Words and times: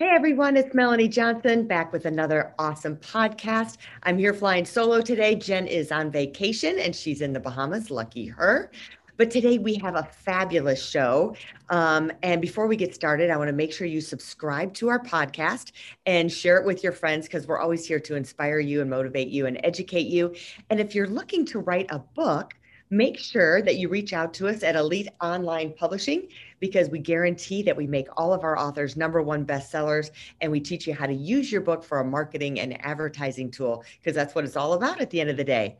Hey 0.00 0.08
everyone, 0.08 0.56
it's 0.56 0.74
Melanie 0.74 1.08
Johnson 1.08 1.66
back 1.66 1.92
with 1.92 2.06
another 2.06 2.54
awesome 2.58 2.96
podcast. 2.96 3.76
I'm 4.04 4.16
here 4.16 4.32
flying 4.32 4.64
solo 4.64 5.02
today. 5.02 5.34
Jen 5.34 5.66
is 5.66 5.92
on 5.92 6.10
vacation 6.10 6.78
and 6.78 6.96
she's 6.96 7.20
in 7.20 7.34
the 7.34 7.38
Bahamas. 7.38 7.90
Lucky 7.90 8.24
her. 8.24 8.70
But 9.18 9.30
today 9.30 9.58
we 9.58 9.74
have 9.74 9.96
a 9.96 10.04
fabulous 10.04 10.82
show. 10.82 11.36
Um, 11.68 12.10
and 12.22 12.40
before 12.40 12.66
we 12.66 12.76
get 12.76 12.94
started, 12.94 13.28
I 13.28 13.36
want 13.36 13.48
to 13.48 13.52
make 13.54 13.74
sure 13.74 13.86
you 13.86 14.00
subscribe 14.00 14.72
to 14.76 14.88
our 14.88 15.04
podcast 15.04 15.72
and 16.06 16.32
share 16.32 16.56
it 16.56 16.64
with 16.64 16.82
your 16.82 16.92
friends 16.92 17.26
because 17.26 17.46
we're 17.46 17.60
always 17.60 17.86
here 17.86 18.00
to 18.00 18.16
inspire 18.16 18.58
you 18.58 18.80
and 18.80 18.88
motivate 18.88 19.28
you 19.28 19.44
and 19.44 19.60
educate 19.64 20.06
you. 20.06 20.34
And 20.70 20.80
if 20.80 20.94
you're 20.94 21.08
looking 21.08 21.44
to 21.44 21.58
write 21.58 21.90
a 21.90 21.98
book, 21.98 22.54
make 22.90 23.18
sure 23.18 23.62
that 23.62 23.76
you 23.76 23.88
reach 23.88 24.12
out 24.12 24.34
to 24.34 24.48
us 24.48 24.64
at 24.64 24.74
Elite 24.74 25.08
Online 25.20 25.72
Publishing 25.72 26.26
because 26.58 26.90
we 26.90 26.98
guarantee 26.98 27.62
that 27.62 27.76
we 27.76 27.86
make 27.86 28.08
all 28.16 28.34
of 28.34 28.42
our 28.42 28.58
authors 28.58 28.96
number 28.96 29.22
one 29.22 29.46
bestsellers 29.46 30.10
and 30.40 30.50
we 30.50 30.58
teach 30.58 30.88
you 30.88 30.94
how 30.94 31.06
to 31.06 31.14
use 31.14 31.52
your 31.52 31.60
book 31.60 31.84
for 31.84 32.00
a 32.00 32.04
marketing 32.04 32.58
and 32.58 32.84
advertising 32.84 33.50
tool 33.50 33.84
because 33.98 34.16
that's 34.16 34.34
what 34.34 34.44
it's 34.44 34.56
all 34.56 34.72
about 34.72 35.00
at 35.00 35.08
the 35.10 35.20
end 35.20 35.30
of 35.30 35.36
the 35.36 35.44
day. 35.44 35.76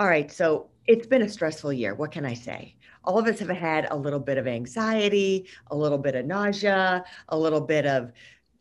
All 0.00 0.08
right, 0.08 0.30
so 0.30 0.68
it's 0.88 1.06
been 1.06 1.22
a 1.22 1.28
stressful 1.28 1.72
year. 1.72 1.94
What 1.94 2.10
can 2.10 2.26
I 2.26 2.34
say? 2.34 2.74
All 3.04 3.18
of 3.18 3.26
us 3.26 3.38
have 3.38 3.48
had 3.48 3.86
a 3.90 3.96
little 3.96 4.18
bit 4.18 4.36
of 4.36 4.48
anxiety, 4.48 5.46
a 5.70 5.76
little 5.76 5.98
bit 5.98 6.16
of 6.16 6.26
nausea, 6.26 7.04
a 7.28 7.38
little 7.38 7.60
bit 7.60 7.86
of 7.86 8.12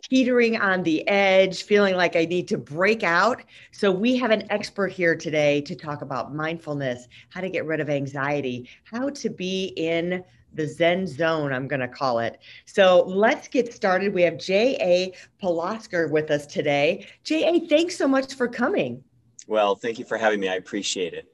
teetering 0.01 0.57
on 0.57 0.83
the 0.83 1.07
edge, 1.07 1.63
feeling 1.63 1.95
like 1.95 2.15
I 2.15 2.25
need 2.25 2.47
to 2.49 2.57
break 2.57 3.03
out. 3.03 3.43
So, 3.71 3.91
we 3.91 4.17
have 4.17 4.31
an 4.31 4.49
expert 4.51 4.91
here 4.91 5.15
today 5.15 5.61
to 5.61 5.75
talk 5.75 6.01
about 6.01 6.33
mindfulness, 6.33 7.07
how 7.29 7.41
to 7.41 7.49
get 7.49 7.65
rid 7.65 7.79
of 7.79 7.89
anxiety, 7.89 8.69
how 8.83 9.09
to 9.09 9.29
be 9.29 9.73
in 9.75 10.23
the 10.53 10.67
Zen 10.67 11.05
zone, 11.05 11.51
I'm 11.51 11.67
going 11.67 11.81
to 11.81 11.87
call 11.87 12.19
it. 12.19 12.39
So, 12.65 13.03
let's 13.07 13.47
get 13.47 13.73
started. 13.73 14.13
We 14.13 14.23
have 14.23 14.37
J.A. 14.37 15.13
Plosker 15.41 16.09
with 16.09 16.31
us 16.31 16.45
today. 16.45 17.07
J.A., 17.23 17.67
thanks 17.67 17.97
so 17.97 18.07
much 18.07 18.35
for 18.35 18.47
coming. 18.47 19.03
Well, 19.47 19.75
thank 19.75 19.97
you 19.97 20.05
for 20.05 20.17
having 20.17 20.39
me. 20.39 20.49
I 20.49 20.55
appreciate 20.55 21.13
it. 21.13 21.31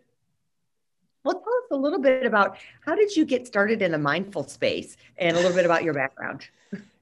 Well, 1.23 1.36
tell 1.36 1.53
us 1.53 1.72
a 1.72 1.77
little 1.77 2.00
bit 2.00 2.25
about 2.25 2.58
how 2.86 2.95
did 2.95 3.16
you 3.16 3.25
get 3.25 3.48
started 3.48 3.81
in 3.81 3.92
the 3.92 3.98
mindful 3.98 4.44
space 4.44 4.98
and 5.17 5.36
a 5.36 5.39
little 5.39 5.55
bit 5.55 5.66
about 5.66 5.83
your 5.83 5.94
background. 5.94 6.48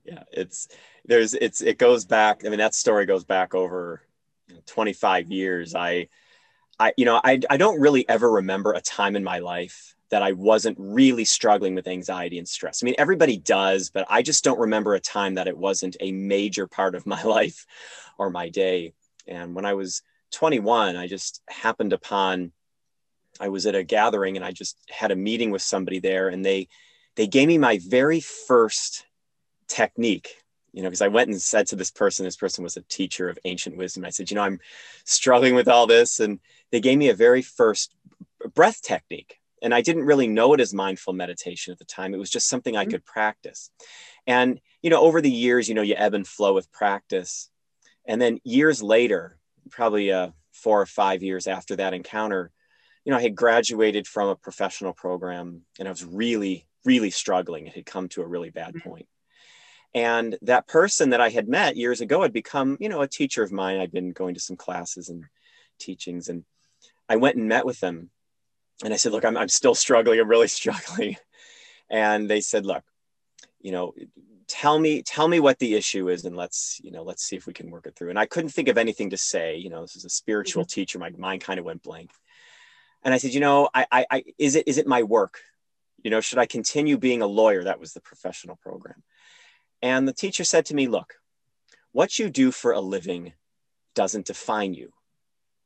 Yeah, 0.04 0.24
it's 0.32 0.68
there's 1.06 1.34
it's 1.34 1.62
it 1.62 1.78
goes 1.78 2.06
back. 2.06 2.46
I 2.46 2.50
mean, 2.50 2.60
that 2.60 2.76
story 2.76 3.06
goes 3.06 3.24
back 3.24 3.54
over 3.54 4.02
25 4.66 5.32
years. 5.32 5.76
I 5.76 6.08
I 6.80 6.94
you 6.98 7.06
know, 7.06 7.22
I 7.24 7.40
I 7.50 7.58
don't 7.58 7.80
really 7.80 8.08
ever 8.10 8.32
remember 8.32 8.74
a 8.74 8.82
time 8.82 9.16
in 9.16 9.24
my 9.24 9.40
life 9.40 9.96
that 10.10 10.22
I 10.22 10.34
wasn't 10.34 10.78
really 10.80 11.24
struggling 11.24 11.74
with 11.74 11.88
anxiety 11.88 12.38
and 12.38 12.48
stress. 12.48 12.84
I 12.84 12.86
mean, 12.86 12.96
everybody 12.98 13.38
does, 13.38 13.90
but 13.90 14.06
I 14.10 14.22
just 14.22 14.44
don't 14.44 14.60
remember 14.60 14.94
a 14.94 15.00
time 15.00 15.36
that 15.36 15.48
it 15.48 15.58
wasn't 15.58 15.96
a 16.02 16.12
major 16.12 16.68
part 16.68 16.96
of 16.96 17.06
my 17.06 17.24
life 17.24 17.66
or 18.18 18.30
my 18.30 18.50
day. 18.50 18.94
And 19.28 19.56
when 19.56 19.66
I 19.66 19.74
was 19.74 20.02
21, 20.32 20.98
I 20.98 21.08
just 21.08 21.42
happened 21.48 21.94
upon 21.94 22.52
I 23.40 23.50
was 23.50 23.66
at 23.66 23.76
a 23.76 23.84
gathering 23.84 24.36
and 24.36 24.46
I 24.46 24.52
just 24.52 24.78
had 24.90 25.12
a 25.12 25.16
meeting 25.16 25.52
with 25.52 25.62
somebody 25.62 26.00
there 26.00 26.28
and 26.28 26.44
they 26.44 26.68
they 27.16 27.28
gave 27.28 27.48
me 27.48 27.58
my 27.58 27.80
very 27.84 28.20
first 28.20 29.06
technique 29.72 30.42
you 30.74 30.82
know, 30.82 30.90
because 30.90 31.02
I 31.02 31.10
went 31.10 31.30
and 31.30 31.42
said 31.42 31.68
to 31.68 31.76
this 31.76 31.92
person, 31.92 32.26
this 32.26 32.38
person 32.38 32.64
was 32.64 32.78
a 32.78 32.82
teacher 32.84 33.30
of 33.30 33.38
ancient 33.44 33.78
wisdom. 33.78 34.06
I 34.06 34.10
said, 34.10 34.32
you 34.32 34.36
know, 34.36 34.44
I'm 34.44 34.60
struggling 35.04 35.56
with 35.56 35.68
all 35.68 35.86
this. 35.86 36.20
And 36.20 36.40
they 36.72 36.80
gave 36.80 36.98
me 36.98 37.10
a 37.10 37.14
very 37.14 37.42
first 37.42 37.94
breath 38.54 38.82
technique. 38.82 39.40
And 39.62 39.76
I 39.76 39.82
didn't 39.82 40.06
really 40.06 40.28
know 40.28 40.54
it 40.54 40.62
as 40.62 40.74
mindful 40.74 41.14
meditation 41.14 41.72
at 41.72 41.78
the 41.78 41.86
time. 41.86 42.14
It 42.14 42.20
was 42.20 42.30
just 42.30 42.50
something 42.50 42.76
I 42.76 42.84
mm-hmm. 42.84 42.92
could 42.92 43.06
practice. 43.06 43.70
And, 44.26 44.60
you 44.82 44.90
know, 44.90 45.02
over 45.02 45.22
the 45.22 45.30
years, 45.30 45.68
you 45.68 45.76
know, 45.76 45.82
you 45.82 45.96
ebb 45.96 46.14
and 46.14 46.28
flow 46.28 46.54
with 46.54 46.72
practice. 46.72 47.50
And 48.06 48.20
then 48.22 48.40
years 48.44 48.82
later, 48.82 49.38
probably 49.70 50.12
uh, 50.12 50.30
four 50.54 50.82
or 50.82 50.86
five 50.86 51.22
years 51.22 51.48
after 51.48 51.76
that 51.76 51.94
encounter, 51.94 52.52
you 53.04 53.12
know, 53.12 53.18
I 53.18 53.22
had 53.22 53.36
graduated 53.36 54.08
from 54.08 54.30
a 54.30 54.36
professional 54.36 54.94
program 54.94 55.62
and 55.78 55.88
I 55.88 55.92
was 55.92 56.06
really, 56.06 56.66
really 56.86 57.12
struggling. 57.12 57.68
It 57.68 57.74
had 57.74 57.86
come 57.86 58.08
to 58.10 58.22
a 58.22 58.28
really 58.28 58.52
bad 58.52 58.74
mm-hmm. 58.74 58.90
point 58.90 59.08
and 59.94 60.38
that 60.42 60.68
person 60.68 61.10
that 61.10 61.22
i 61.22 61.30
had 61.30 61.48
met 61.48 61.76
years 61.76 62.02
ago 62.02 62.22
had 62.22 62.34
become 62.34 62.78
you 62.80 62.90
know 62.90 63.02
a 63.02 63.08
teacher 63.08 63.44
of 63.44 63.52
mine. 63.52 63.80
I'd 63.80 63.92
been 63.92 64.12
going 64.12 64.36
to 64.36 64.40
some 64.40 64.56
classes 64.56 65.10
and 65.10 65.26
teachings 65.80 66.30
and 66.30 66.44
i 67.10 67.16
went 67.16 67.36
and 67.38 67.48
met 67.48 67.66
with 67.66 67.80
them. 67.80 68.10
And 68.84 68.94
i 68.94 68.98
said 68.98 69.12
look 69.12 69.26
i'm, 69.26 69.38
I'm 69.38 69.50
still 69.50 69.76
struggling. 69.76 70.20
I'm 70.20 70.30
really 70.30 70.48
struggling. 70.60 71.18
And 71.90 72.30
they 72.30 72.42
said 72.42 72.66
look 72.66 72.84
you 73.60 73.72
know 73.72 73.94
tell 74.48 74.78
me 74.80 75.02
tell 75.02 75.28
me 75.28 75.40
what 75.40 75.60
the 75.60 75.76
issue 75.76 76.10
is 76.10 76.26
and 76.26 76.36
let's 76.36 76.80
you 76.84 76.92
know 76.92 77.04
let's 77.04 77.24
see 77.24 77.36
if 77.36 77.48
we 77.48 77.54
can 77.54 77.70
work 77.70 77.86
it 77.86 77.96
through. 77.96 78.10
And 78.10 78.20
i 78.20 78.26
couldn't 78.26 78.50
think 78.50 78.70
of 78.70 78.78
anything 78.78 79.10
to 79.10 79.18
say. 79.18 79.58
You 79.58 79.70
know 79.70 79.82
this 79.82 79.96
is 79.96 80.06
a 80.06 80.10
spiritual 80.10 80.64
mm-hmm. 80.64 80.80
teacher. 80.80 81.00
My 81.00 81.10
mind 81.18 81.42
kind 81.42 81.60
of 81.60 81.66
went 81.66 81.84
blank. 81.84 82.12
And 83.04 83.14
i 83.14 83.18
said 83.18 83.34
you 83.34 83.42
know 83.42 83.70
I, 83.74 83.86
I 83.92 84.06
i 84.10 84.24
is 84.38 84.56
it 84.56 84.68
is 84.68 84.78
it 84.78 84.88
my 84.88 85.04
work? 85.04 85.40
You 86.04 86.12
know 86.12 86.22
should 86.22 86.40
i 86.40 86.46
continue 86.46 86.98
being 86.98 87.22
a 87.22 87.28
lawyer? 87.28 87.66
That 87.66 87.80
was 87.80 87.92
the 87.92 88.02
professional 88.02 88.56
program 88.56 89.04
and 89.82 90.08
the 90.08 90.14
teacher 90.14 90.44
said 90.44 90.66
to 90.68 90.76
me, 90.76 90.88
Look, 90.88 91.16
what 91.92 92.20
you 92.20 92.30
do 92.30 92.52
for 92.52 92.72
a 92.72 92.80
living 92.80 93.34
doesn't 93.96 94.28
define 94.28 94.74
you, 94.74 94.94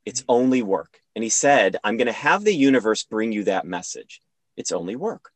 it's 0.04 0.22
mm-hmm. 0.22 0.32
only 0.32 0.62
work. 0.62 1.00
And 1.14 1.22
he 1.22 1.30
said, 1.30 1.76
I'm 1.82 1.96
going 1.96 2.06
to 2.06 2.12
have 2.12 2.44
the 2.44 2.54
universe 2.54 3.04
bring 3.04 3.32
you 3.32 3.44
that 3.44 3.66
message. 3.66 4.20
It's 4.56 4.72
only 4.72 4.96
work. 4.96 5.30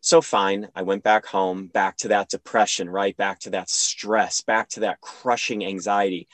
So 0.00 0.20
fine, 0.22 0.68
I 0.74 0.82
went 0.82 1.02
back 1.02 1.26
home, 1.26 1.66
back 1.66 1.98
to 1.98 2.08
that 2.08 2.30
depression, 2.30 2.88
right? 2.88 3.16
Back 3.16 3.40
to 3.40 3.50
that 3.50 3.68
stress, 3.68 4.40
back 4.40 4.70
to 4.70 4.80
that 4.80 5.00
crushing 5.00 5.64
anxiety. 5.64 6.26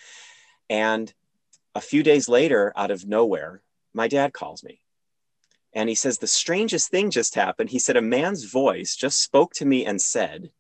And 0.70 1.12
a 1.74 1.80
few 1.80 2.02
days 2.02 2.28
later, 2.28 2.72
out 2.76 2.90
of 2.90 3.06
nowhere, 3.06 3.62
my 3.92 4.08
dad 4.08 4.32
calls 4.32 4.62
me. 4.62 4.80
And 5.72 5.88
he 5.88 5.94
says, 5.94 6.18
The 6.18 6.26
strangest 6.26 6.90
thing 6.90 7.10
just 7.10 7.34
happened. 7.34 7.70
He 7.70 7.78
said, 7.78 7.96
A 7.96 8.02
man's 8.02 8.44
voice 8.44 8.96
just 8.96 9.20
spoke 9.22 9.52
to 9.54 9.66
me 9.66 9.84
and 9.84 10.00
said, 10.00 10.50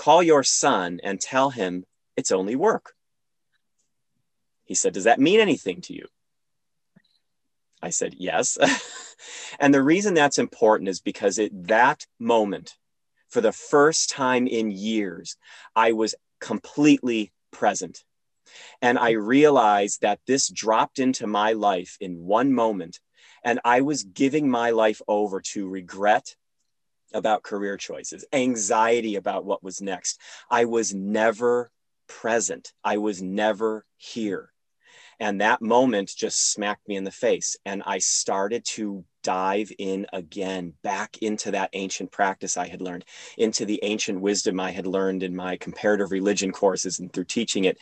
Call 0.00 0.22
your 0.22 0.42
son 0.42 0.98
and 1.04 1.20
tell 1.20 1.50
him 1.50 1.84
it's 2.16 2.32
only 2.32 2.56
work. 2.56 2.94
He 4.64 4.74
said, 4.74 4.94
Does 4.94 5.04
that 5.04 5.20
mean 5.20 5.40
anything 5.40 5.82
to 5.82 5.92
you? 5.92 6.06
I 7.82 7.90
said, 7.90 8.14
Yes. 8.16 8.56
and 9.60 9.74
the 9.74 9.82
reason 9.82 10.14
that's 10.14 10.38
important 10.38 10.88
is 10.88 11.02
because 11.02 11.38
at 11.38 11.50
that 11.66 12.06
moment, 12.18 12.78
for 13.28 13.42
the 13.42 13.52
first 13.52 14.08
time 14.08 14.46
in 14.46 14.70
years, 14.70 15.36
I 15.76 15.92
was 15.92 16.14
completely 16.40 17.30
present. 17.50 18.02
And 18.80 18.98
I 18.98 19.10
realized 19.10 20.00
that 20.00 20.20
this 20.26 20.48
dropped 20.48 20.98
into 20.98 21.26
my 21.26 21.52
life 21.52 21.98
in 22.00 22.24
one 22.24 22.54
moment. 22.54 23.00
And 23.44 23.60
I 23.66 23.82
was 23.82 24.04
giving 24.04 24.48
my 24.48 24.70
life 24.70 25.02
over 25.06 25.42
to 25.52 25.68
regret 25.68 26.36
about 27.12 27.42
career 27.42 27.76
choices, 27.76 28.24
anxiety 28.32 29.16
about 29.16 29.44
what 29.44 29.62
was 29.62 29.80
next. 29.80 30.20
I 30.50 30.64
was 30.64 30.94
never 30.94 31.70
present, 32.06 32.72
I 32.82 32.98
was 32.98 33.22
never 33.22 33.86
here. 33.96 34.52
And 35.20 35.42
that 35.42 35.60
moment 35.60 36.10
just 36.16 36.50
smacked 36.50 36.88
me 36.88 36.96
in 36.96 37.04
the 37.04 37.10
face. 37.10 37.54
And 37.66 37.82
I 37.84 37.98
started 37.98 38.64
to 38.64 39.04
dive 39.22 39.70
in 39.78 40.06
again, 40.14 40.72
back 40.82 41.18
into 41.18 41.50
that 41.50 41.68
ancient 41.74 42.10
practice 42.10 42.56
I 42.56 42.68
had 42.68 42.80
learned, 42.80 43.04
into 43.36 43.66
the 43.66 43.80
ancient 43.82 44.22
wisdom 44.22 44.58
I 44.58 44.70
had 44.70 44.86
learned 44.86 45.22
in 45.22 45.36
my 45.36 45.58
comparative 45.58 46.10
religion 46.10 46.52
courses 46.52 46.98
and 46.98 47.12
through 47.12 47.24
teaching 47.24 47.64
it. 47.64 47.76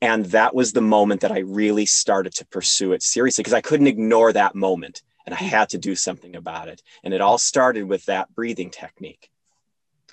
And 0.00 0.26
that 0.26 0.54
was 0.54 0.72
the 0.72 0.80
moment 0.80 1.22
that 1.22 1.32
I 1.32 1.40
really 1.40 1.86
started 1.86 2.32
to 2.34 2.46
pursue 2.46 2.92
it 2.92 3.02
seriously 3.02 3.42
because 3.42 3.52
I 3.52 3.60
couldn't 3.60 3.88
ignore 3.88 4.32
that 4.32 4.54
moment 4.54 5.02
and 5.26 5.34
I 5.34 5.38
had 5.38 5.68
to 5.70 5.78
do 5.78 5.94
something 5.94 6.36
about 6.36 6.68
it. 6.68 6.82
And 7.02 7.12
it 7.12 7.20
all 7.20 7.38
started 7.38 7.84
with 7.84 8.06
that 8.06 8.34
breathing 8.34 8.70
technique. 8.70 9.30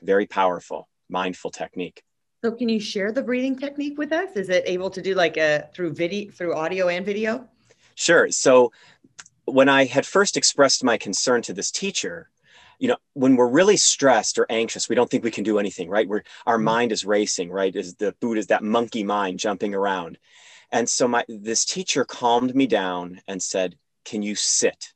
Very 0.02 0.26
powerful, 0.26 0.90
mindful 1.10 1.52
technique. 1.52 2.04
So 2.44 2.52
can 2.52 2.68
you 2.68 2.80
share 2.80 3.12
the 3.12 3.22
breathing 3.22 3.58
technique 3.58 3.98
with 3.98 4.12
us? 4.12 4.36
Is 4.36 4.50
it 4.50 4.64
able 4.66 4.90
to 4.90 5.02
do 5.02 5.14
like 5.16 5.38
a 5.38 5.70
through 5.74 5.94
video 5.94 6.32
through 6.32 6.56
audio 6.56 6.90
and 6.90 7.06
video? 7.06 7.48
Sure. 7.96 8.30
So 8.32 8.74
when 9.46 9.70
I 9.70 9.86
had 9.86 10.06
first 10.06 10.36
expressed 10.36 10.84
my 10.84 10.98
concern 10.98 11.42
to 11.44 11.54
this 11.54 11.72
teacher, 11.72 12.30
you 12.80 12.90
know 12.90 12.98
when 13.14 13.38
we're 13.38 13.48
really 13.48 13.78
stressed 13.78 14.38
or 14.38 14.46
anxious 14.50 14.90
we 14.90 14.96
don't 14.96 15.10
think 15.10 15.24
we 15.24 15.32
can 15.32 15.44
do 15.44 15.60
anything 15.60 15.90
right 15.90 16.08
we're 16.08 16.24
our 16.46 16.58
mm-hmm. 16.58 16.66
mind 16.66 16.92
is 16.92 17.06
racing 17.06 17.50
right 17.50 17.76
is 17.76 17.96
the 17.96 18.14
buddha's 18.20 18.48
that 18.48 18.64
monkey 18.64 19.04
mind 19.04 19.40
jumping 19.40 19.74
around 19.74 20.18
and 20.72 20.90
so 20.90 21.08
my 21.08 21.24
this 21.30 21.66
teacher 21.66 22.04
calmed 22.04 22.54
me 22.56 22.68
down 22.68 23.22
and 23.28 23.42
said 23.42 23.78
can 24.04 24.22
you 24.22 24.36
sit 24.36 24.93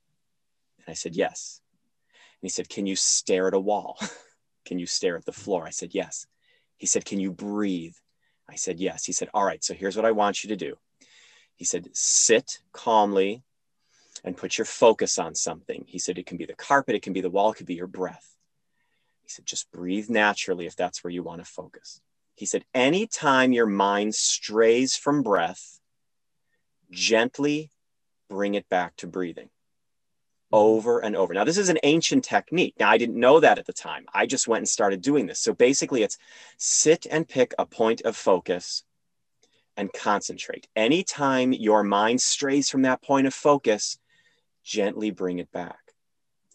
and 0.88 0.92
i 0.92 0.96
said 0.96 1.16
yes. 1.16 1.62
And 2.42 2.48
he 2.48 2.50
said 2.50 2.70
can 2.70 2.86
you 2.88 2.96
stare 2.96 3.48
at 3.48 3.54
a 3.54 3.60
wall? 3.60 4.00
Can 4.66 4.80
you 4.80 4.86
stare 4.86 5.16
at 5.16 5.24
the 5.24 5.32
floor? 5.32 5.66
I 5.66 5.70
said 5.70 5.96
yes. 5.96 6.28
He 6.76 6.88
said 6.88 7.06
can 7.06 7.22
you 7.22 7.32
breathe? 7.32 7.96
I 8.50 8.56
said 8.56 8.82
yes. 8.82 9.06
He 9.06 9.14
said 9.14 9.30
all 9.34 9.46
right 9.46 9.64
so 9.64 9.74
here's 9.74 9.96
what 9.96 10.06
i 10.06 10.12
want 10.12 10.44
you 10.44 10.50
to 10.50 10.58
do. 10.58 10.76
He 11.56 11.64
said 11.64 11.88
sit 11.94 12.60
calmly 12.74 13.44
and 14.24 14.38
put 14.38 14.58
your 14.58 14.66
focus 14.66 15.18
on 15.18 15.36
something. 15.36 15.86
He 15.88 16.00
said, 16.00 16.18
it 16.18 16.26
can 16.26 16.38
be 16.38 16.46
the 16.46 16.54
carpet, 16.54 16.96
it 16.96 17.02
can 17.02 17.14
be 17.14 17.22
the 17.22 17.30
wall, 17.30 17.52
it 17.52 17.56
could 17.56 17.66
be 17.66 17.76
your 17.76 17.88
breath. 17.88 18.36
He 19.24 19.30
said, 19.30 19.46
just 19.46 19.72
breathe 19.72 20.10
naturally 20.10 20.66
if 20.66 20.76
that's 20.76 21.04
where 21.04 21.12
you 21.12 21.24
want 21.24 21.44
to 21.44 21.50
focus. 21.50 22.02
He 22.36 22.46
said, 22.46 22.66
anytime 22.74 23.52
your 23.52 23.66
mind 23.66 24.16
strays 24.16 24.96
from 24.96 25.24
breath, 25.24 25.80
gently 26.92 27.72
bring 28.30 28.56
it 28.56 28.70
back 28.70 28.96
to 28.98 29.08
breathing 29.08 29.50
over 30.52 31.00
and 31.00 31.16
over. 31.16 31.34
Now, 31.34 31.44
this 31.44 31.58
is 31.58 31.70
an 31.70 31.80
ancient 31.84 32.24
technique. 32.24 32.76
Now, 32.80 32.90
I 32.90 32.98
didn't 32.98 33.20
know 33.20 33.40
that 33.40 33.60
at 33.60 33.66
the 33.66 33.74
time. 33.74 34.06
I 34.14 34.26
just 34.26 34.48
went 34.48 34.62
and 34.62 34.70
started 34.70 35.02
doing 35.02 35.26
this. 35.26 35.40
So 35.40 35.54
basically, 35.54 36.04
it's 36.04 36.18
sit 36.58 37.06
and 37.10 37.28
pick 37.28 37.54
a 37.58 37.66
point 37.66 38.02
of 38.02 38.16
focus 38.16 38.84
and 39.76 39.92
concentrate. 39.94 40.68
Anytime 40.76 41.54
your 41.54 41.84
mind 41.84 42.22
strays 42.22 42.70
from 42.70 42.84
that 42.84 43.02
point 43.02 43.28
of 43.28 43.34
focus, 43.34 44.00
gently 44.64 45.12
bring 45.12 45.40
it 45.40 45.52
back. 45.52 45.80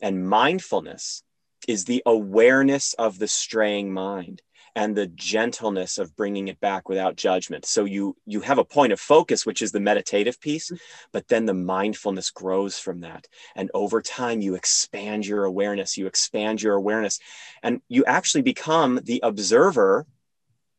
And 0.00 0.29
mindfulness 0.29 1.23
is 1.69 1.85
the 1.85 2.03
awareness 2.05 2.95
of 2.95 3.19
the 3.19 3.29
straying 3.29 3.93
mind 3.93 4.43
and 4.75 4.97
the 4.97 5.07
gentleness 5.07 5.99
of 5.99 6.17
bringing 6.17 6.49
it 6.49 6.59
back 6.61 6.89
without 6.89 7.17
judgment. 7.17 7.67
So 7.67 7.85
you 7.85 8.17
you 8.27 8.41
have 8.41 8.59
a 8.59 8.65
point 8.65 8.93
of 8.93 9.01
focus 9.01 9.45
which 9.45 9.63
is 9.63 9.73
the 9.73 9.81
meditative 9.81 10.41
piece 10.41 10.67
mm-hmm. 10.67 10.77
but 11.13 11.29
then 11.29 11.47
the 11.47 11.55
mindfulness 11.55 12.31
grows 12.31 12.79
from 12.79 13.01
that. 13.01 13.27
And 13.55 13.71
over 13.75 14.01
time 14.01 14.41
you 14.41 14.55
expand 14.55 15.27
your 15.27 15.45
awareness 15.45 15.97
you 15.97 16.07
expand 16.07 16.63
your 16.63 16.75
awareness 16.75 17.19
and 17.63 17.81
you 17.89 18.05
actually 18.05 18.43
become 18.43 19.01
the 19.03 19.21
observer 19.23 20.07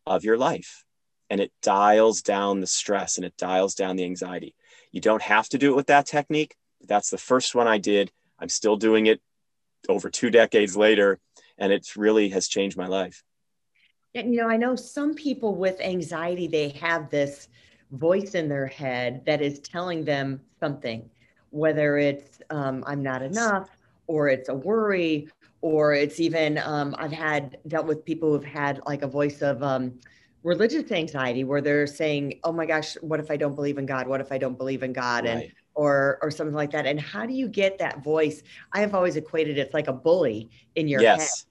of 0.05 0.23
your 0.23 0.37
life. 0.37 0.83
And 1.29 1.39
it 1.39 1.51
dials 1.61 2.21
down 2.21 2.59
the 2.59 2.67
stress 2.67 3.17
and 3.17 3.25
it 3.25 3.37
dials 3.37 3.75
down 3.75 3.95
the 3.95 4.03
anxiety. 4.03 4.55
You 4.91 5.01
don't 5.01 5.21
have 5.21 5.49
to 5.49 5.57
do 5.57 5.71
it 5.71 5.75
with 5.75 5.87
that 5.87 6.05
technique 6.05 6.55
that's 6.87 7.09
the 7.09 7.17
first 7.17 7.55
one 7.55 7.67
I 7.67 7.77
did. 7.77 8.11
I'm 8.39 8.49
still 8.49 8.75
doing 8.75 9.07
it 9.07 9.21
over 9.89 10.09
two 10.09 10.29
decades 10.29 10.75
later, 10.75 11.19
and 11.57 11.71
it 11.71 11.95
really 11.95 12.29
has 12.29 12.47
changed 12.47 12.77
my 12.77 12.87
life. 12.87 13.23
And 14.15 14.33
you 14.33 14.41
know, 14.41 14.49
I 14.49 14.57
know 14.57 14.75
some 14.75 15.13
people 15.15 15.55
with 15.55 15.79
anxiety, 15.81 16.47
they 16.47 16.69
have 16.69 17.09
this 17.09 17.47
voice 17.91 18.35
in 18.35 18.47
their 18.47 18.67
head 18.67 19.23
that 19.25 19.41
is 19.41 19.59
telling 19.59 20.03
them 20.03 20.41
something, 20.59 21.09
whether 21.49 21.97
it's 21.97 22.39
um, 22.49 22.83
I'm 22.85 23.01
not 23.01 23.21
enough, 23.21 23.69
or 24.07 24.29
it's 24.29 24.49
a 24.49 24.53
worry, 24.53 25.29
or 25.61 25.93
it's 25.93 26.19
even 26.19 26.57
um, 26.59 26.95
I've 26.97 27.11
had 27.11 27.57
dealt 27.67 27.87
with 27.87 28.05
people 28.05 28.31
who've 28.31 28.43
had 28.43 28.81
like 28.85 29.01
a 29.01 29.07
voice 29.07 29.41
of 29.41 29.63
um, 29.63 29.99
religious 30.43 30.91
anxiety 30.91 31.43
where 31.43 31.61
they're 31.61 31.87
saying, 31.87 32.39
"Oh 32.43 32.51
my 32.51 32.65
gosh, 32.65 32.95
what 33.01 33.19
if 33.19 33.31
I 33.31 33.37
don't 33.37 33.55
believe 33.55 33.77
in 33.77 33.85
God? 33.85 34.07
What 34.07 34.21
if 34.21 34.31
I 34.31 34.37
don't 34.37 34.57
believe 34.57 34.83
in 34.83 34.93
God?" 34.93 35.25
Right. 35.25 35.31
and 35.31 35.51
or 35.75 36.19
or 36.21 36.29
something 36.29 36.55
like 36.55 36.71
that 36.71 36.85
and 36.85 36.99
how 36.99 37.25
do 37.25 37.33
you 37.33 37.47
get 37.47 37.79
that 37.79 38.03
voice 38.03 38.43
i 38.73 38.79
have 38.79 38.93
always 38.93 39.15
equated 39.15 39.57
it's 39.57 39.73
like 39.73 39.87
a 39.87 39.93
bully 39.93 40.49
in 40.75 40.87
your 40.87 41.01
yes. 41.01 41.19
head 41.19 41.47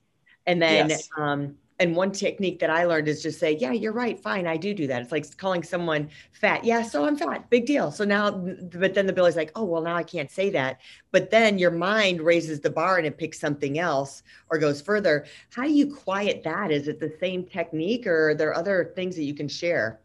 and 0.46 0.62
then 0.62 0.90
yes. 0.90 1.08
um 1.16 1.56
and 1.82 1.96
one 1.96 2.12
technique 2.12 2.60
that 2.60 2.70
I 2.70 2.84
learned 2.84 3.08
is 3.08 3.22
just 3.22 3.40
say, 3.40 3.56
yeah, 3.56 3.72
you're 3.72 3.92
right. 3.92 4.18
Fine. 4.18 4.46
I 4.46 4.56
do 4.56 4.72
do 4.72 4.86
that. 4.86 5.02
It's 5.02 5.10
like 5.10 5.36
calling 5.36 5.64
someone 5.64 6.08
fat. 6.30 6.64
Yeah. 6.64 6.82
So 6.82 7.04
I'm 7.04 7.16
fat. 7.16 7.50
Big 7.50 7.66
deal. 7.66 7.90
So 7.90 8.04
now, 8.04 8.30
but 8.30 8.94
then 8.94 9.06
the 9.06 9.12
bill 9.12 9.26
is 9.26 9.34
like, 9.34 9.50
oh, 9.56 9.64
well, 9.64 9.82
now 9.82 9.96
I 9.96 10.04
can't 10.04 10.30
say 10.30 10.48
that. 10.50 10.80
But 11.10 11.30
then 11.32 11.58
your 11.58 11.72
mind 11.72 12.20
raises 12.20 12.60
the 12.60 12.70
bar 12.70 12.98
and 12.98 13.06
it 13.06 13.18
picks 13.18 13.40
something 13.40 13.80
else 13.80 14.22
or 14.48 14.58
goes 14.58 14.80
further. 14.80 15.26
How 15.50 15.64
do 15.64 15.72
you 15.72 15.92
quiet 15.92 16.44
that? 16.44 16.70
Is 16.70 16.86
it 16.86 17.00
the 17.00 17.12
same 17.18 17.44
technique 17.44 18.06
or 18.06 18.30
are 18.30 18.34
there 18.34 18.54
other 18.54 18.92
things 18.94 19.16
that 19.16 19.24
you 19.24 19.34
can 19.34 19.48
share? 19.48 19.98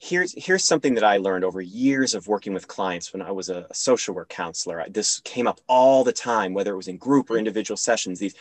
here's 0.00 0.34
here's 0.36 0.64
something 0.64 0.94
that 0.94 1.04
I 1.04 1.16
learned 1.16 1.44
over 1.44 1.62
years 1.62 2.14
of 2.14 2.28
working 2.28 2.52
with 2.52 2.68
clients 2.68 3.12
when 3.12 3.22
I 3.22 3.30
was 3.30 3.48
a, 3.48 3.66
social 3.72 4.14
work 4.14 4.28
counselor. 4.28 4.82
I, 4.82 4.88
this 4.90 5.20
came 5.20 5.46
up 5.46 5.60
all 5.66 6.04
the 6.04 6.12
time, 6.12 6.52
whether 6.52 6.74
it 6.74 6.76
was 6.76 6.88
in 6.88 6.98
group 6.98 7.30
or 7.30 7.34
mm-hmm. 7.34 7.38
individual 7.38 7.78
sessions. 7.78 8.18
These 8.18 8.34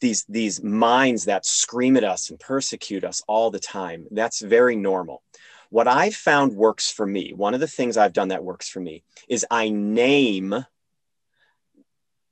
these 0.00 0.24
these 0.28 0.62
minds 0.62 1.24
that 1.26 1.46
scream 1.46 1.96
at 1.96 2.04
us 2.04 2.30
and 2.30 2.38
persecute 2.38 3.04
us 3.04 3.22
all 3.26 3.50
the 3.50 3.60
time. 3.60 4.06
That's 4.10 4.40
very 4.40 4.76
normal. 4.76 5.22
What 5.70 5.88
I've 5.88 6.14
found 6.14 6.54
works 6.54 6.90
for 6.90 7.06
me, 7.06 7.32
one 7.34 7.54
of 7.54 7.60
the 7.60 7.66
things 7.66 7.96
I've 7.96 8.12
done 8.12 8.28
that 8.28 8.44
works 8.44 8.68
for 8.68 8.80
me 8.80 9.02
is 9.28 9.46
I 9.50 9.68
name 9.68 10.64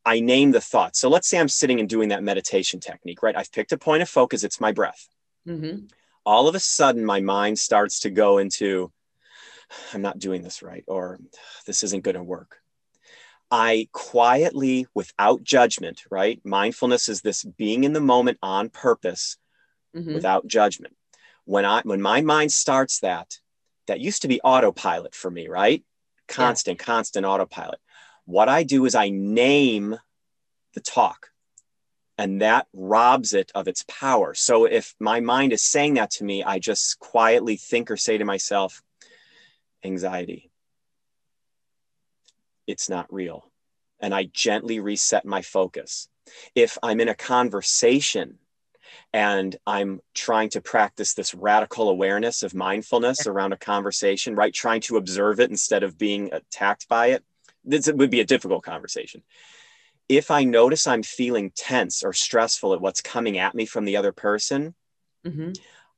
I 0.04 0.20
name 0.20 0.52
the 0.52 0.60
thoughts. 0.60 1.00
So 1.00 1.08
let's 1.08 1.28
say 1.28 1.38
I'm 1.38 1.48
sitting 1.48 1.80
and 1.80 1.88
doing 1.88 2.10
that 2.10 2.22
meditation 2.22 2.78
technique, 2.78 3.22
right? 3.22 3.36
I've 3.36 3.50
picked 3.50 3.72
a 3.72 3.78
point 3.78 4.02
of 4.02 4.08
focus, 4.08 4.44
it's 4.44 4.60
my 4.60 4.72
breath. 4.72 5.08
Mm-hmm 5.46 5.86
all 6.26 6.48
of 6.48 6.56
a 6.56 6.60
sudden 6.60 7.04
my 7.04 7.20
mind 7.20 7.58
starts 7.58 8.00
to 8.00 8.10
go 8.10 8.38
into 8.38 8.92
i'm 9.94 10.02
not 10.02 10.18
doing 10.18 10.42
this 10.42 10.60
right 10.60 10.84
or 10.88 11.18
this 11.66 11.82
isn't 11.84 12.04
going 12.04 12.16
to 12.16 12.22
work 12.22 12.58
i 13.50 13.88
quietly 13.92 14.86
without 14.94 15.42
judgment 15.42 16.04
right 16.10 16.40
mindfulness 16.44 17.08
is 17.08 17.20
this 17.20 17.44
being 17.44 17.84
in 17.84 17.92
the 17.92 18.00
moment 18.00 18.38
on 18.42 18.68
purpose 18.68 19.36
mm-hmm. 19.94 20.14
without 20.14 20.46
judgment 20.46 20.94
when 21.44 21.64
i 21.64 21.80
when 21.82 22.02
my 22.02 22.20
mind 22.20 22.52
starts 22.52 23.00
that 23.00 23.38
that 23.86 24.00
used 24.00 24.22
to 24.22 24.28
be 24.28 24.40
autopilot 24.42 25.14
for 25.14 25.30
me 25.30 25.48
right 25.48 25.84
constant 26.28 26.78
yeah. 26.80 26.84
constant 26.84 27.26
autopilot 27.26 27.78
what 28.24 28.48
i 28.48 28.62
do 28.62 28.84
is 28.84 28.94
i 28.94 29.08
name 29.10 29.96
the 30.74 30.80
talk 30.80 31.30
and 32.18 32.40
that 32.40 32.66
robs 32.72 33.34
it 33.34 33.52
of 33.54 33.68
its 33.68 33.84
power. 33.88 34.34
So 34.34 34.64
if 34.64 34.94
my 34.98 35.20
mind 35.20 35.52
is 35.52 35.62
saying 35.62 35.94
that 35.94 36.10
to 36.12 36.24
me, 36.24 36.42
I 36.42 36.58
just 36.58 36.98
quietly 36.98 37.56
think 37.56 37.90
or 37.90 37.96
say 37.96 38.18
to 38.18 38.24
myself, 38.24 38.82
anxiety. 39.84 40.50
It's 42.66 42.88
not 42.88 43.12
real. 43.12 43.50
And 44.00 44.14
I 44.14 44.24
gently 44.24 44.80
reset 44.80 45.24
my 45.24 45.42
focus. 45.42 46.08
If 46.54 46.76
I'm 46.82 47.00
in 47.00 47.08
a 47.08 47.14
conversation 47.14 48.38
and 49.12 49.56
I'm 49.66 50.00
trying 50.14 50.50
to 50.50 50.60
practice 50.60 51.14
this 51.14 51.34
radical 51.34 51.88
awareness 51.88 52.42
of 52.42 52.54
mindfulness 52.54 53.26
around 53.26 53.52
a 53.52 53.56
conversation, 53.56 54.34
right? 54.34 54.52
Trying 54.52 54.80
to 54.82 54.96
observe 54.96 55.40
it 55.40 55.50
instead 55.50 55.82
of 55.82 55.98
being 55.98 56.32
attacked 56.32 56.88
by 56.88 57.08
it, 57.08 57.24
this 57.64 57.90
would 57.90 58.10
be 58.10 58.20
a 58.20 58.24
difficult 58.24 58.62
conversation 58.64 59.22
if 60.08 60.30
I 60.30 60.44
notice 60.44 60.86
I'm 60.86 61.02
feeling 61.02 61.50
tense 61.54 62.02
or 62.02 62.12
stressful 62.12 62.74
at 62.74 62.80
what's 62.80 63.00
coming 63.00 63.38
at 63.38 63.54
me 63.54 63.66
from 63.66 63.84
the 63.84 63.96
other 63.96 64.12
person, 64.12 64.74
mm-hmm. 65.26 65.52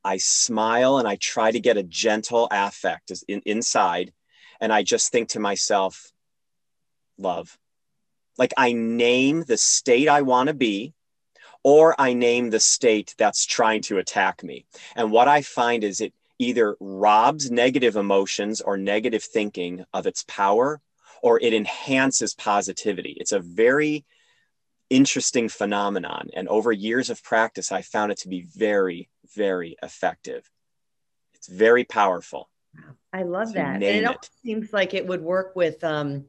I 0.04 0.16
smile 0.18 0.98
and 0.98 1.06
I 1.06 1.16
try 1.16 1.50
to 1.50 1.60
get 1.60 1.76
a 1.76 1.82
gentle 1.82 2.48
affect 2.50 3.12
in, 3.28 3.42
inside. 3.44 4.12
And 4.60 4.72
I 4.72 4.82
just 4.82 5.12
think 5.12 5.30
to 5.30 5.40
myself, 5.40 6.10
love. 7.18 7.58
Like 8.36 8.54
I 8.56 8.72
name 8.72 9.44
the 9.46 9.56
state 9.56 10.08
I 10.08 10.22
want 10.22 10.48
to 10.48 10.54
be, 10.54 10.94
or 11.64 11.94
I 12.00 12.12
name 12.14 12.50
the 12.50 12.60
state 12.60 13.14
that's 13.18 13.44
trying 13.44 13.82
to 13.82 13.98
attack 13.98 14.42
me. 14.42 14.64
And 14.94 15.10
what 15.10 15.28
I 15.28 15.42
find 15.42 15.82
is 15.82 16.00
it 16.00 16.14
either 16.38 16.76
robs 16.80 17.50
negative 17.50 17.96
emotions 17.96 18.60
or 18.60 18.76
negative 18.76 19.24
thinking 19.24 19.84
of 19.92 20.06
its 20.06 20.24
power 20.28 20.80
or 21.20 21.40
it 21.40 21.52
enhances 21.52 22.34
positivity. 22.34 23.16
It's 23.18 23.32
a 23.32 23.40
very 23.40 24.04
interesting 24.88 25.48
phenomenon. 25.48 26.30
And 26.34 26.48
over 26.48 26.70
years 26.72 27.10
of 27.10 27.22
practice, 27.22 27.72
I 27.72 27.82
found 27.82 28.12
it 28.12 28.18
to 28.18 28.28
be 28.28 28.42
very, 28.42 29.08
very 29.34 29.76
effective. 29.82 30.48
It's 31.34 31.48
very 31.48 31.84
powerful. 31.84 32.48
I 33.12 33.24
love 33.24 33.52
that. 33.54 33.82
And 33.82 33.82
it, 33.82 34.04
it 34.04 34.30
seems 34.44 34.72
like 34.72 34.94
it 34.94 35.06
would 35.06 35.22
work 35.22 35.56
with, 35.56 35.82
um, 35.82 36.26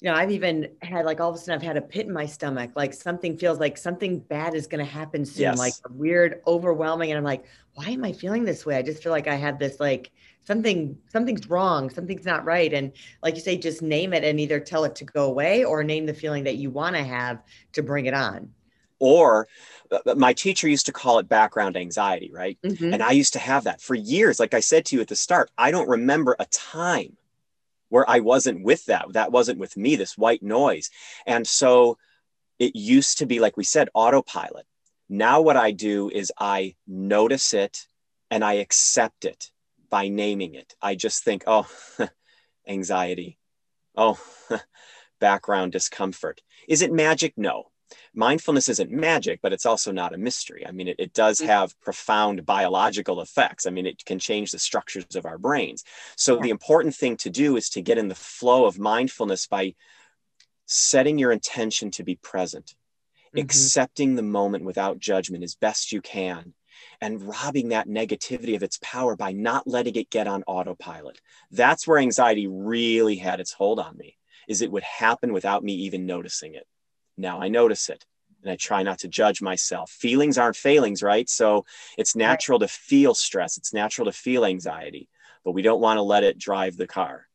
you 0.00 0.08
know, 0.08 0.14
I've 0.14 0.30
even 0.30 0.68
had 0.80 1.04
like 1.04 1.20
all 1.20 1.30
of 1.30 1.34
a 1.34 1.38
sudden 1.38 1.54
I've 1.54 1.66
had 1.66 1.76
a 1.76 1.82
pit 1.82 2.06
in 2.06 2.12
my 2.12 2.26
stomach, 2.26 2.70
like 2.76 2.94
something 2.94 3.36
feels 3.36 3.58
like 3.58 3.76
something 3.76 4.20
bad 4.20 4.54
is 4.54 4.68
going 4.68 4.84
to 4.84 4.90
happen 4.90 5.24
soon, 5.24 5.42
yes. 5.42 5.58
like 5.58 5.74
weird, 5.90 6.40
overwhelming. 6.46 7.10
And 7.10 7.18
I'm 7.18 7.24
like, 7.24 7.44
why 7.74 7.86
am 7.86 8.04
I 8.04 8.12
feeling 8.12 8.44
this 8.44 8.64
way? 8.64 8.76
I 8.76 8.82
just 8.82 9.02
feel 9.02 9.10
like 9.10 9.26
I 9.26 9.34
have 9.34 9.58
this 9.58 9.80
like 9.80 10.12
something 10.48 10.96
something's 11.12 11.46
wrong 11.50 11.90
something's 11.90 12.24
not 12.24 12.42
right 12.42 12.72
and 12.72 12.92
like 13.22 13.34
you 13.34 13.40
say 13.42 13.54
just 13.54 13.82
name 13.82 14.14
it 14.14 14.24
and 14.24 14.40
either 14.40 14.58
tell 14.58 14.84
it 14.84 14.94
to 14.94 15.04
go 15.04 15.26
away 15.26 15.62
or 15.62 15.84
name 15.84 16.06
the 16.06 16.14
feeling 16.14 16.44
that 16.44 16.56
you 16.56 16.70
want 16.70 16.96
to 16.96 17.02
have 17.02 17.42
to 17.70 17.82
bring 17.82 18.06
it 18.06 18.14
on 18.14 18.50
or 18.98 19.46
uh, 19.92 20.14
my 20.14 20.32
teacher 20.32 20.66
used 20.66 20.86
to 20.86 20.92
call 20.92 21.18
it 21.18 21.28
background 21.28 21.76
anxiety 21.76 22.30
right 22.32 22.58
mm-hmm. 22.64 22.94
and 22.94 23.02
i 23.02 23.10
used 23.10 23.34
to 23.34 23.38
have 23.38 23.64
that 23.64 23.78
for 23.78 23.94
years 23.94 24.40
like 24.40 24.54
i 24.54 24.60
said 24.60 24.86
to 24.86 24.96
you 24.96 25.02
at 25.02 25.08
the 25.08 25.14
start 25.14 25.50
i 25.58 25.70
don't 25.70 25.88
remember 25.88 26.34
a 26.38 26.46
time 26.46 27.14
where 27.88 28.08
i 28.08 28.20
wasn't 28.20 28.62
with 28.62 28.84
that 28.86 29.06
that 29.12 29.32
wasn't 29.32 29.58
with 29.58 29.76
me 29.76 29.96
this 29.96 30.16
white 30.16 30.42
noise 30.42 30.90
and 31.26 31.46
so 31.46 31.96
it 32.58 32.74
used 32.74 33.18
to 33.18 33.26
be, 33.26 33.40
like 33.40 33.56
we 33.56 33.64
said, 33.64 33.88
autopilot. 33.94 34.66
Now, 35.08 35.40
what 35.40 35.56
I 35.56 35.70
do 35.70 36.10
is 36.10 36.32
I 36.38 36.74
notice 36.86 37.54
it 37.54 37.86
and 38.30 38.44
I 38.44 38.54
accept 38.54 39.24
it 39.24 39.50
by 39.88 40.08
naming 40.08 40.54
it. 40.54 40.74
I 40.82 40.94
just 40.94 41.24
think, 41.24 41.44
oh, 41.46 41.68
anxiety. 42.68 43.38
Oh, 43.96 44.20
background 45.20 45.72
discomfort. 45.72 46.42
Is 46.68 46.82
it 46.82 46.92
magic? 46.92 47.34
No. 47.36 47.70
Mindfulness 48.14 48.68
isn't 48.68 48.90
magic, 48.90 49.40
but 49.42 49.52
it's 49.52 49.66
also 49.66 49.92
not 49.92 50.14
a 50.14 50.18
mystery. 50.18 50.66
I 50.66 50.72
mean, 50.72 50.88
it, 50.88 50.96
it 50.98 51.12
does 51.12 51.38
mm-hmm. 51.38 51.48
have 51.48 51.80
profound 51.80 52.44
biological 52.44 53.20
effects. 53.20 53.66
I 53.66 53.70
mean, 53.70 53.86
it 53.86 54.04
can 54.04 54.18
change 54.18 54.50
the 54.50 54.58
structures 54.58 55.16
of 55.16 55.26
our 55.26 55.38
brains. 55.38 55.84
So, 56.16 56.36
yeah. 56.36 56.42
the 56.42 56.50
important 56.50 56.94
thing 56.94 57.16
to 57.18 57.30
do 57.30 57.56
is 57.56 57.70
to 57.70 57.82
get 57.82 57.98
in 57.98 58.08
the 58.08 58.14
flow 58.14 58.66
of 58.66 58.78
mindfulness 58.78 59.46
by 59.46 59.74
setting 60.66 61.18
your 61.18 61.32
intention 61.32 61.90
to 61.92 62.04
be 62.04 62.16
present, 62.16 62.74
mm-hmm. 63.34 63.40
accepting 63.40 64.14
the 64.14 64.22
moment 64.22 64.64
without 64.64 64.98
judgment 64.98 65.44
as 65.44 65.54
best 65.54 65.92
you 65.92 66.00
can, 66.00 66.54
and 67.00 67.22
robbing 67.22 67.70
that 67.70 67.88
negativity 67.88 68.54
of 68.54 68.62
its 68.62 68.78
power 68.82 69.16
by 69.16 69.32
not 69.32 69.66
letting 69.66 69.96
it 69.96 70.10
get 70.10 70.26
on 70.26 70.44
autopilot. 70.46 71.20
That's 71.50 71.86
where 71.86 71.98
anxiety 71.98 72.46
really 72.46 73.16
had 73.16 73.40
its 73.40 73.52
hold 73.52 73.80
on 73.80 73.96
me 73.96 74.16
is 74.48 74.62
it 74.62 74.72
would 74.72 74.82
happen 74.82 75.32
without 75.32 75.62
me 75.62 75.74
even 75.74 76.06
noticing 76.06 76.54
it. 76.54 76.66
Now 77.18 77.40
I 77.40 77.48
notice 77.48 77.88
it 77.88 78.04
and 78.42 78.52
I 78.52 78.56
try 78.56 78.82
not 78.82 79.00
to 79.00 79.08
judge 79.08 79.42
myself. 79.42 79.90
Feelings 79.90 80.38
aren't 80.38 80.56
failings, 80.56 81.02
right? 81.02 81.28
So 81.28 81.66
it's 81.98 82.14
natural 82.14 82.60
to 82.60 82.68
feel 82.68 83.14
stress, 83.14 83.58
it's 83.58 83.74
natural 83.74 84.06
to 84.06 84.12
feel 84.12 84.44
anxiety, 84.44 85.08
but 85.44 85.52
we 85.52 85.62
don't 85.62 85.80
want 85.80 85.98
to 85.98 86.02
let 86.02 86.24
it 86.24 86.38
drive 86.38 86.76
the 86.76 86.86
car. 86.86 87.26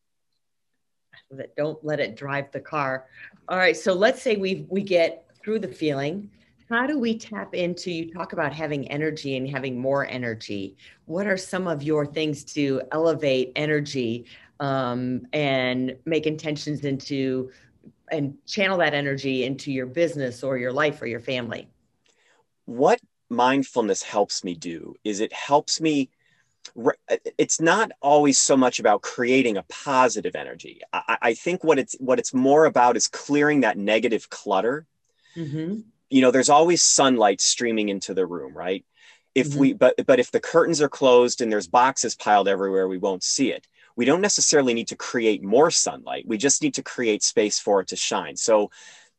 That 1.31 1.55
don't 1.55 1.83
let 1.83 1.99
it 1.99 2.15
drive 2.15 2.51
the 2.51 2.59
car. 2.59 3.05
All 3.49 3.57
right, 3.57 3.75
so 3.75 3.93
let's 3.93 4.21
say 4.21 4.35
we 4.35 4.65
we 4.69 4.81
get 4.81 5.25
through 5.43 5.59
the 5.59 5.67
feeling. 5.67 6.29
How 6.69 6.87
do 6.87 6.97
we 6.97 7.17
tap 7.17 7.53
into 7.53 7.91
you 7.91 8.11
talk 8.11 8.33
about 8.33 8.53
having 8.53 8.87
energy 8.89 9.35
and 9.35 9.47
having 9.47 9.77
more 9.77 10.07
energy? 10.07 10.77
What 11.05 11.27
are 11.27 11.37
some 11.37 11.67
of 11.67 11.83
your 11.83 12.05
things 12.05 12.43
to 12.55 12.81
elevate 12.91 13.51
energy 13.55 14.25
um, 14.59 15.27
and 15.33 15.95
make 16.05 16.25
intentions 16.25 16.85
into 16.85 17.51
and 18.13 18.37
channel 18.45 18.77
that 18.77 18.93
energy 18.93 19.43
into 19.43 19.71
your 19.71 19.85
business 19.85 20.43
or 20.43 20.57
your 20.57 20.71
life 20.71 21.01
or 21.01 21.07
your 21.07 21.19
family? 21.19 21.67
What 22.65 22.99
mindfulness 23.29 24.03
helps 24.03 24.43
me 24.43 24.55
do 24.55 24.95
is 25.03 25.19
it 25.19 25.33
helps 25.33 25.81
me 25.81 26.09
it's 27.37 27.59
not 27.59 27.91
always 28.01 28.39
so 28.39 28.55
much 28.55 28.79
about 28.79 29.01
creating 29.01 29.57
a 29.57 29.63
positive 29.63 30.35
energy 30.35 30.79
I, 30.93 31.17
I, 31.21 31.33
think 31.33 31.61
what 31.61 31.77
it's 31.77 31.93
what 31.99 32.19
it's 32.19 32.33
more 32.33 32.65
about 32.65 32.95
is 32.95 33.07
clearing 33.07 33.61
that 33.61 33.77
negative 33.77 34.29
clutter 34.29 34.85
mm-hmm. 35.35 35.81
you 36.09 36.21
know 36.21 36.31
there's 36.31 36.49
always 36.49 36.81
sunlight 36.81 37.41
streaming 37.41 37.89
into 37.89 38.13
the 38.13 38.25
room 38.25 38.55
right 38.55 38.85
if 39.35 39.49
mm-hmm. 39.49 39.59
we 39.59 39.73
but 39.73 39.95
but 40.05 40.19
if 40.19 40.31
the 40.31 40.39
curtains 40.39 40.81
are 40.81 40.89
closed 40.89 41.41
and 41.41 41.51
there's 41.51 41.67
boxes 41.67 42.15
piled 42.15 42.47
everywhere 42.47 42.87
we 42.87 42.97
won't 42.97 43.23
see 43.23 43.51
it 43.51 43.67
we 43.95 44.05
don't 44.05 44.21
necessarily 44.21 44.73
need 44.73 44.87
to 44.87 44.95
create 44.95 45.43
more 45.43 45.71
sunlight. 45.71 46.25
We 46.27 46.37
just 46.37 46.61
need 46.61 46.75
to 46.75 46.83
create 46.83 47.23
space 47.23 47.59
for 47.59 47.81
it 47.81 47.87
to 47.89 47.95
shine. 47.95 48.35
So, 48.35 48.71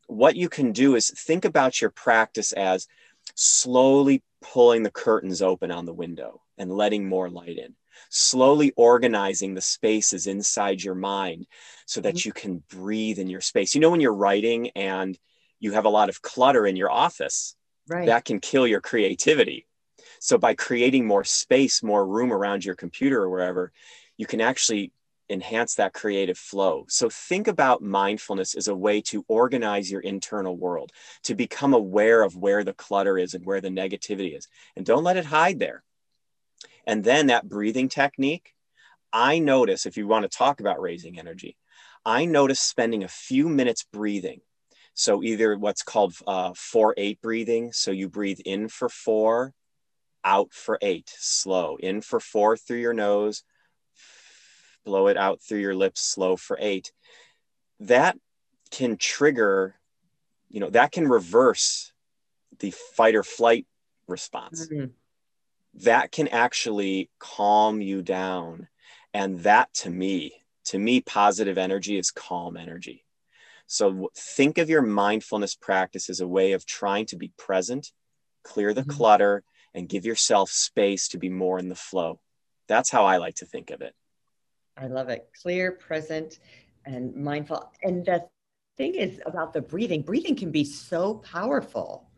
what 0.07 0.37
you 0.37 0.49
can 0.49 0.73
do 0.73 0.97
is 0.97 1.11
think 1.11 1.45
about 1.45 1.81
your 1.81 1.90
practice 1.90 2.52
as 2.52 2.87
slowly 3.35 4.23
pulling 4.43 4.83
the 4.83 4.90
curtains 4.90 5.40
open 5.40 5.71
on 5.71 5.87
the 5.87 5.95
window 5.95 6.43
and 6.59 6.71
letting 6.71 7.09
more 7.09 7.31
light 7.31 7.57
in, 7.57 7.75
slowly 8.11 8.73
organizing 8.76 9.54
the 9.54 9.62
spaces 9.62 10.26
inside 10.26 10.83
your 10.83 10.95
mind 10.95 11.47
so 11.87 12.00
that 12.02 12.16
mm-hmm. 12.16 12.28
you 12.28 12.33
can 12.33 12.62
breathe 12.69 13.19
in 13.19 13.28
your 13.28 13.40
space. 13.40 13.75
You 13.75 13.81
know, 13.81 13.90
when 13.90 14.00
you're 14.00 14.14
writing 14.14 14.71
and 14.76 15.19
you 15.59 15.73
have 15.73 15.87
a 15.87 15.90
lot 15.90 16.11
of 16.11 16.21
clutter 16.21 16.66
in 16.66 16.76
your 16.76 16.90
office, 16.90 17.57
right. 17.88 18.07
that 18.07 18.25
can 18.25 18.40
kill 18.40 18.66
your 18.66 18.81
creativity. 18.81 19.66
So, 20.25 20.38
by 20.38 20.54
creating 20.54 21.07
more 21.07 21.23
space, 21.23 21.83
more 21.83 22.07
room 22.07 22.33
around 22.33 22.64
your 22.64 22.76
computer 22.76 23.21
or 23.21 23.28
wherever, 23.28 23.73
you 24.16 24.25
can 24.25 24.40
actually 24.40 24.90
enhance 25.28 25.75
that 25.75 25.93
creative 25.93 26.38
flow. 26.38 26.87
So 26.88 27.11
think 27.11 27.47
about 27.47 27.83
mindfulness 27.83 28.54
as 28.54 28.69
a 28.69 28.75
way 28.75 29.02
to 29.02 29.23
organize 29.28 29.90
your 29.90 30.00
internal 30.00 30.57
world, 30.57 30.93
to 31.25 31.35
become 31.35 31.75
aware 31.75 32.23
of 32.23 32.38
where 32.38 32.64
the 32.64 32.73
clutter 32.73 33.19
is 33.19 33.35
and 33.35 33.45
where 33.45 33.61
the 33.61 33.69
negativity 33.69 34.35
is. 34.35 34.49
And 34.76 34.87
don't 34.87 35.04
let 35.04 35.19
it 35.19 35.26
hide 35.26 35.59
there. 35.59 35.85
And 36.87 37.04
then 37.04 37.26
that 37.26 37.47
breathing 37.47 37.90
technique, 37.90 38.54
I 39.12 39.40
notice 39.40 39.85
if 39.85 39.99
you 39.99 40.07
want 40.07 40.23
to 40.23 40.38
talk 40.38 40.61
about 40.61 40.81
raising 40.81 41.19
energy, 41.19 41.59
I 42.02 42.25
notice 42.25 42.61
spending 42.61 43.04
a 43.04 43.09
few 43.09 43.47
minutes 43.47 43.85
breathing. 43.93 44.40
So 44.95 45.23
either 45.23 45.59
what's 45.59 45.83
called 45.83 46.14
uh, 46.26 46.54
4 46.57 46.95
8 46.97 47.21
breathing. 47.21 47.73
So 47.73 47.90
you 47.90 48.09
breathe 48.09 48.40
in 48.47 48.69
for 48.69 48.88
four, 48.88 49.52
out 50.25 50.52
for 50.52 50.78
eight, 50.81 51.12
slow. 51.16 51.76
In 51.76 52.00
for 52.00 52.21
four 52.21 52.57
through 52.57 52.78
your 52.78 52.95
nose, 52.95 53.45
blow 54.85 55.09
it 55.09 55.16
out 55.16 55.40
through 55.40 55.61
your 55.61 55.75
lips 55.75 56.00
slow 56.00 56.37
for 56.37 56.59
eight 56.61 56.93
that 57.81 58.16
can 58.71 58.97
trigger 58.97 59.75
you 60.49 60.61
know 60.61 60.71
that 60.71 60.93
can 60.93 61.09
reverse 61.09 61.93
the 62.61 62.71
fight 62.71 63.14
or 63.14 63.23
flight 63.23 63.66
response 64.07 64.69
mm-hmm. 64.69 64.87
that 65.75 66.12
can 66.12 66.28
actually 66.28 67.11
calm 67.19 67.81
you 67.81 68.02
down 68.02 68.69
and 69.12 69.40
that 69.40 69.73
to 69.73 69.90
me 69.90 70.33
to 70.64 70.78
me 70.78 71.00
positive 71.00 71.59
energy 71.59 71.99
is 71.99 72.11
calm 72.11 72.57
energy 72.57 73.04
so 73.66 74.11
think 74.16 74.59
of 74.59 74.69
your 74.69 74.83
mindfulness 74.83 75.54
practice 75.54 76.11
as 76.11 76.21
a 76.21 76.28
way 76.28 76.52
of 76.52 76.66
trying 76.66 77.07
to 77.07 77.16
be 77.16 77.33
present 77.38 77.93
clear 78.45 78.75
the 78.75 78.83
mm-hmm. 78.83 78.90
clutter 78.90 79.43
and 79.75 79.88
give 79.88 80.04
yourself 80.04 80.50
space 80.50 81.09
to 81.09 81.19
be 81.19 81.28
more 81.28 81.59
in 81.59 81.69
the 81.69 81.75
flow 81.75 82.19
that's 82.69 82.90
how 82.90 83.04
i 83.04 83.16
like 83.16 83.35
to 83.35 83.47
think 83.47 83.71
of 83.71 83.81
it 83.81 83.95
I 84.76 84.87
love 84.87 85.09
it. 85.09 85.28
Clear, 85.40 85.73
present, 85.73 86.40
and 86.85 87.14
mindful. 87.14 87.71
And 87.83 88.04
the 88.04 88.25
thing 88.76 88.95
is 88.95 89.21
about 89.26 89.52
the 89.52 89.61
breathing, 89.61 90.02
breathing 90.02 90.35
can 90.35 90.50
be 90.50 90.64
so 90.64 91.14
powerful. 91.14 92.11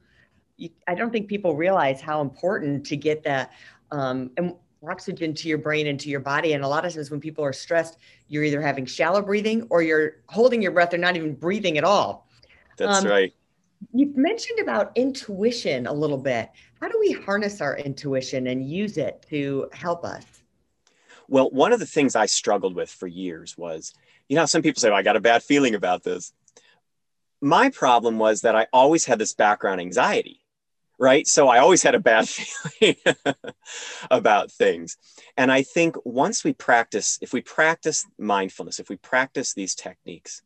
You, 0.57 0.71
I 0.89 0.95
don't 0.95 1.11
think 1.11 1.29
people 1.29 1.55
realize 1.55 2.01
how 2.01 2.23
important 2.23 2.87
to 2.87 2.97
get 2.97 3.23
that 3.25 3.53
um, 3.91 4.31
oxygen 4.89 5.35
to 5.35 5.49
your 5.49 5.59
brain 5.59 5.87
and 5.87 6.01
to 6.01 6.09
your 6.09 6.21
body. 6.21 6.55
And 6.55 6.65
a 6.65 6.69
lot 6.69 6.87
of 6.87 6.95
times 6.95 7.11
when 7.11 7.21
people 7.21 7.45
are 7.45 7.53
stressed, 7.53 7.99
you're 8.29 8.45
either 8.45 8.63
having 8.63 8.87
shallow 8.87 9.21
breathing 9.21 9.67
or 9.69 9.83
you're 9.83 10.23
holding 10.29 10.63
your 10.63 10.73
breath 10.73 10.95
or 10.95 10.99
not 10.99 11.17
even 11.17 11.35
breathing 11.35 11.77
at 11.77 11.85
all. 11.85 12.27
That's 12.79 13.05
um, 13.05 13.11
right. 13.11 13.35
You 13.93 14.13
mentioned 14.17 14.59
about 14.61 14.93
intuition 14.95 15.87
a 15.87 15.93
little 15.93 16.19
bit. 16.19 16.51
How 16.81 16.89
do 16.89 16.99
we 16.99 17.13
harness 17.13 17.61
our 17.61 17.77
intuition 17.77 18.47
and 18.47 18.69
use 18.69 18.97
it 18.99 19.25
to 19.31 19.69
help 19.73 20.05
us? 20.05 20.25
Well, 21.29 21.51
one 21.51 21.73
of 21.73 21.81
the 21.81 21.87
things 21.87 22.15
I 22.15 22.27
struggled 22.27 22.75
with 22.75 22.91
for 22.91 23.07
years 23.07 23.57
was, 23.59 23.93
you 24.29 24.37
know, 24.37 24.47
some 24.47 24.63
people 24.63 24.81
say, 24.81 24.91
well, 24.91 24.99
I 24.99 25.03
got 25.03 25.17
a 25.17 25.21
bad 25.21 25.43
feeling 25.43 25.75
about 25.75 26.03
this. 26.03 26.33
My 27.41 27.71
problem 27.71 28.19
was 28.19 28.43
that 28.43 28.57
I 28.57 28.67
always 28.73 29.05
had 29.05 29.19
this 29.19 29.35
background 29.35 29.81
anxiety, 29.81 30.41
right? 30.99 31.27
So 31.27 31.49
I 31.49 31.59
always 31.59 31.83
had 31.83 31.95
a 31.95 32.01
bad 32.01 32.29
feeling 32.29 32.97
about 34.11 34.51
things. 34.51 34.97
And 35.37 35.53
I 35.53 35.63
think 35.63 35.97
once 36.05 36.45
we 36.45 36.53
practice, 36.53 37.19
if 37.21 37.33
we 37.33 37.41
practice 37.41 38.07
mindfulness, 38.19 38.81
if 38.81 38.89
we 38.89 38.97
practice 38.97 39.53
these 39.53 39.75
techniques, 39.75 40.43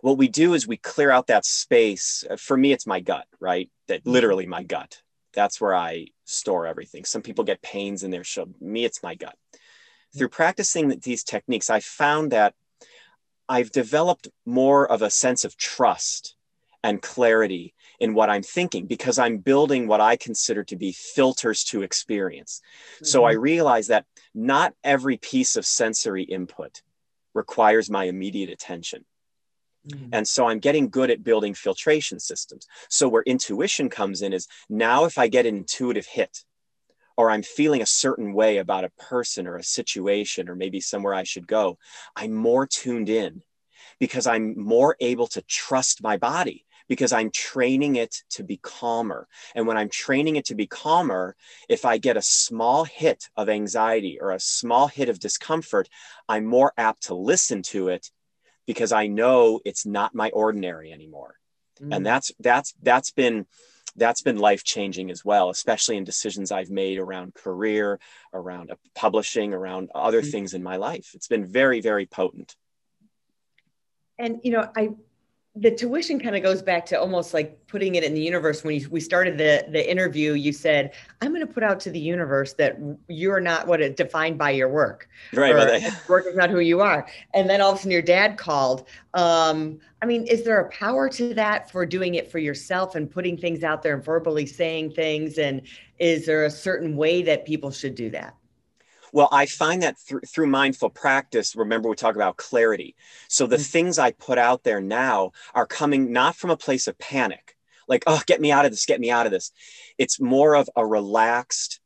what 0.00 0.18
we 0.18 0.28
do 0.28 0.54
is 0.54 0.66
we 0.66 0.76
clear 0.76 1.10
out 1.10 1.28
that 1.28 1.44
space. 1.44 2.24
For 2.38 2.56
me, 2.56 2.72
it's 2.72 2.86
my 2.86 3.00
gut, 3.00 3.26
right? 3.38 3.70
That 3.88 4.00
mm-hmm. 4.00 4.10
literally 4.10 4.46
my 4.46 4.62
gut. 4.62 5.02
That's 5.32 5.60
where 5.60 5.74
I 5.74 6.08
store 6.24 6.66
everything. 6.66 7.04
Some 7.04 7.22
people 7.22 7.44
get 7.44 7.62
pains 7.62 8.02
in 8.02 8.10
their 8.10 8.24
show. 8.24 8.48
Me, 8.60 8.84
it's 8.84 9.02
my 9.02 9.14
gut 9.14 9.36
through 10.16 10.28
practicing 10.28 10.88
these 10.88 11.22
techniques, 11.22 11.70
I 11.70 11.80
found 11.80 12.32
that 12.32 12.54
I've 13.48 13.72
developed 13.72 14.28
more 14.44 14.90
of 14.90 15.02
a 15.02 15.10
sense 15.10 15.44
of 15.44 15.56
trust 15.56 16.36
and 16.82 17.02
clarity 17.02 17.74
in 17.98 18.14
what 18.14 18.30
I'm 18.30 18.42
thinking 18.42 18.86
because 18.86 19.18
I'm 19.18 19.38
building 19.38 19.86
what 19.86 20.00
I 20.00 20.16
consider 20.16 20.64
to 20.64 20.76
be 20.76 20.92
filters 20.92 21.64
to 21.64 21.82
experience. 21.82 22.62
Mm-hmm. 22.96 23.04
So 23.04 23.24
I 23.24 23.34
mm-hmm. 23.34 23.42
realize 23.42 23.86
that 23.88 24.06
not 24.34 24.74
every 24.82 25.16
piece 25.16 25.56
of 25.56 25.66
sensory 25.66 26.22
input 26.22 26.82
requires 27.34 27.90
my 27.90 28.04
immediate 28.04 28.50
attention. 28.50 29.04
Mm-hmm. 29.88 30.08
And 30.12 30.28
so 30.28 30.46
I'm 30.46 30.58
getting 30.58 30.90
good 30.90 31.10
at 31.10 31.24
building 31.24 31.54
filtration 31.54 32.20
systems. 32.20 32.66
So 32.88 33.08
where 33.08 33.22
intuition 33.22 33.88
comes 33.88 34.22
in 34.22 34.32
is 34.32 34.46
now 34.68 35.04
if 35.04 35.18
I 35.18 35.28
get 35.28 35.46
an 35.46 35.56
intuitive 35.56 36.06
hit, 36.06 36.44
or 37.16 37.30
I'm 37.30 37.42
feeling 37.42 37.82
a 37.82 37.86
certain 37.86 38.32
way 38.32 38.58
about 38.58 38.84
a 38.84 38.92
person 38.98 39.46
or 39.46 39.56
a 39.56 39.62
situation 39.62 40.48
or 40.48 40.54
maybe 40.54 40.80
somewhere 40.80 41.12
I 41.12 41.24
should 41.24 41.46
go, 41.46 41.78
I'm 42.16 42.32
more 42.32 42.66
tuned 42.66 43.10
in 43.10 43.42
because 43.98 44.26
I'm 44.26 44.58
more 44.58 44.96
able 45.00 45.26
to 45.28 45.42
trust 45.42 46.02
my 46.02 46.16
body 46.16 46.64
because 46.88 47.12
I'm 47.12 47.30
training 47.30 47.96
it 47.96 48.16
to 48.30 48.42
be 48.42 48.56
calmer. 48.56 49.28
And 49.54 49.66
when 49.66 49.76
I'm 49.76 49.90
training 49.90 50.36
it 50.36 50.46
to 50.46 50.54
be 50.54 50.66
calmer, 50.66 51.36
if 51.68 51.84
I 51.84 51.98
get 51.98 52.16
a 52.16 52.22
small 52.22 52.84
hit 52.84 53.28
of 53.36 53.48
anxiety 53.48 54.18
or 54.20 54.32
a 54.32 54.40
small 54.40 54.88
hit 54.88 55.08
of 55.08 55.20
discomfort, 55.20 55.88
I'm 56.28 56.46
more 56.46 56.72
apt 56.76 57.04
to 57.04 57.14
listen 57.14 57.62
to 57.64 57.88
it 57.88 58.10
because 58.70 58.92
I 58.92 59.08
know 59.08 59.60
it's 59.64 59.84
not 59.84 60.14
my 60.14 60.30
ordinary 60.30 60.92
anymore. 60.92 61.34
mm. 61.82 61.92
and 61.92 62.06
that's 62.06 62.30
that's 62.38 62.72
that's 62.80 63.10
been 63.10 63.46
that's 63.96 64.22
been 64.22 64.38
life 64.38 64.62
changing 64.62 65.10
as 65.10 65.24
well 65.24 65.50
especially 65.50 65.96
in 65.96 66.04
decisions 66.04 66.52
i've 66.52 66.70
made 66.70 66.96
around 67.00 67.34
career 67.34 67.98
around 68.32 68.70
publishing 68.94 69.52
around 69.52 69.90
other 69.92 70.22
mm. 70.22 70.30
things 70.30 70.54
in 70.54 70.62
my 70.62 70.76
life 70.76 71.10
it's 71.14 71.26
been 71.26 71.44
very 71.44 71.80
very 71.80 72.06
potent 72.06 72.54
and 74.16 74.38
you 74.44 74.52
know 74.52 74.64
i 74.76 74.90
the 75.56 75.70
tuition 75.70 76.20
kind 76.20 76.36
of 76.36 76.42
goes 76.44 76.62
back 76.62 76.86
to 76.86 77.00
almost 77.00 77.34
like 77.34 77.66
putting 77.66 77.96
it 77.96 78.04
in 78.04 78.14
the 78.14 78.20
universe. 78.20 78.62
When 78.62 78.78
you, 78.78 78.88
we 78.88 79.00
started 79.00 79.36
the 79.36 79.66
the 79.70 79.90
interview 79.90 80.34
you 80.34 80.52
said 80.52 80.92
i'm 81.20 81.30
going 81.30 81.44
to 81.44 81.52
put 81.52 81.64
out 81.64 81.80
to 81.80 81.90
the 81.90 81.98
universe 81.98 82.52
that 82.54 82.78
you're 83.08 83.40
not 83.40 83.66
what 83.66 83.80
it 83.80 83.96
defined 83.96 84.38
by 84.38 84.50
your 84.50 84.68
work 84.68 85.08
right 85.34 85.52
work 86.08 86.26
is 86.26 86.36
not 86.36 86.50
who 86.50 86.60
you 86.60 86.80
are. 86.80 87.06
And 87.34 87.50
then 87.50 87.60
all 87.60 87.72
of 87.72 87.76
a 87.76 87.78
sudden 87.78 87.90
your 87.90 88.02
dad 88.02 88.38
called 88.38 88.86
um, 89.14 89.80
i 90.02 90.06
mean 90.06 90.24
is 90.26 90.44
there 90.44 90.60
a 90.60 90.68
power 90.70 91.08
to 91.08 91.34
that 91.34 91.70
for 91.70 91.84
doing 91.84 92.14
it 92.14 92.30
for 92.30 92.38
yourself 92.38 92.94
and 92.94 93.10
putting 93.10 93.36
things 93.36 93.64
out 93.64 93.82
there 93.82 93.94
and 93.94 94.04
verbally 94.04 94.46
saying 94.46 94.92
things? 94.92 95.38
And 95.38 95.62
is 95.98 96.26
there 96.26 96.44
a 96.44 96.50
certain 96.50 96.96
way 96.96 97.22
that 97.22 97.44
people 97.44 97.72
should 97.72 97.96
do 97.96 98.08
that 98.10 98.36
well, 99.12 99.28
I 99.32 99.46
find 99.46 99.82
that 99.82 99.96
th- 100.08 100.22
through 100.32 100.46
mindful 100.46 100.90
practice, 100.90 101.56
remember 101.56 101.88
we 101.88 101.96
talk 101.96 102.14
about 102.14 102.36
clarity. 102.36 102.96
So 103.28 103.46
the 103.46 103.56
mm-hmm. 103.56 103.62
things 103.62 103.98
I 103.98 104.12
put 104.12 104.38
out 104.38 104.62
there 104.62 104.80
now 104.80 105.32
are 105.54 105.66
coming 105.66 106.12
not 106.12 106.36
from 106.36 106.50
a 106.50 106.56
place 106.56 106.86
of 106.86 106.98
panic, 106.98 107.56
like, 107.88 108.04
oh, 108.06 108.22
get 108.26 108.40
me 108.40 108.52
out 108.52 108.64
of 108.64 108.70
this, 108.70 108.86
get 108.86 109.00
me 109.00 109.10
out 109.10 109.26
of 109.26 109.32
this. 109.32 109.52
It's 109.98 110.20
more 110.20 110.54
of 110.54 110.70
a 110.76 110.86
relaxed, 110.86 111.80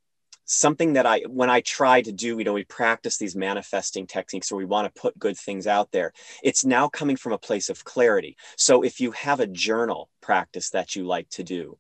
something 0.45 0.93
that 0.93 1.07
I, 1.07 1.21
when 1.29 1.49
I 1.49 1.63
try 1.63 2.03
to 2.03 2.13
do, 2.13 2.39
you 2.39 2.45
know, 2.45 2.53
we 2.53 2.65
practice 2.65 3.17
these 3.17 3.35
manifesting 3.35 4.07
techniques 4.07 4.53
or 4.53 4.57
we 4.57 4.67
want 4.67 4.93
to 4.93 5.01
put 5.01 5.19
good 5.19 5.39
things 5.39 5.67
out 5.67 5.91
there. 5.93 6.13
It's 6.43 6.65
now 6.65 6.89
coming 6.89 7.17
from 7.17 7.33
a 7.33 7.39
place 7.39 7.71
of 7.71 7.85
clarity. 7.85 8.37
So 8.57 8.83
if 8.83 9.01
you 9.01 9.13
have 9.13 9.41
a 9.41 9.47
journal 9.47 10.11
practice 10.21 10.71
that 10.71 10.95
you 10.95 11.07
like 11.07 11.31
to 11.31 11.43
do, 11.43 11.79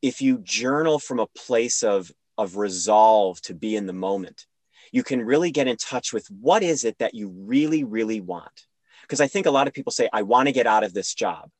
if 0.00 0.20
you 0.20 0.38
journal 0.38 0.98
from 0.98 1.18
a 1.18 1.26
place 1.26 1.82
of 1.82 2.12
of 2.42 2.56
resolve 2.56 3.40
to 3.42 3.54
be 3.54 3.76
in 3.76 3.86
the 3.86 3.92
moment. 3.92 4.46
You 4.90 5.02
can 5.02 5.22
really 5.22 5.50
get 5.50 5.68
in 5.68 5.76
touch 5.76 6.12
with 6.12 6.26
what 6.28 6.62
is 6.62 6.84
it 6.84 6.98
that 6.98 7.14
you 7.14 7.28
really 7.28 7.84
really 7.84 8.20
want. 8.20 8.66
Because 9.02 9.20
i 9.20 9.26
think 9.26 9.46
a 9.46 9.50
lot 9.50 9.66
of 9.66 9.72
people 9.72 9.92
say 9.92 10.08
i 10.12 10.22
want 10.22 10.46
to 10.46 10.52
get 10.52 10.66
out 10.66 10.84
of 10.84 10.94
this 10.94 11.14
job. 11.14 11.50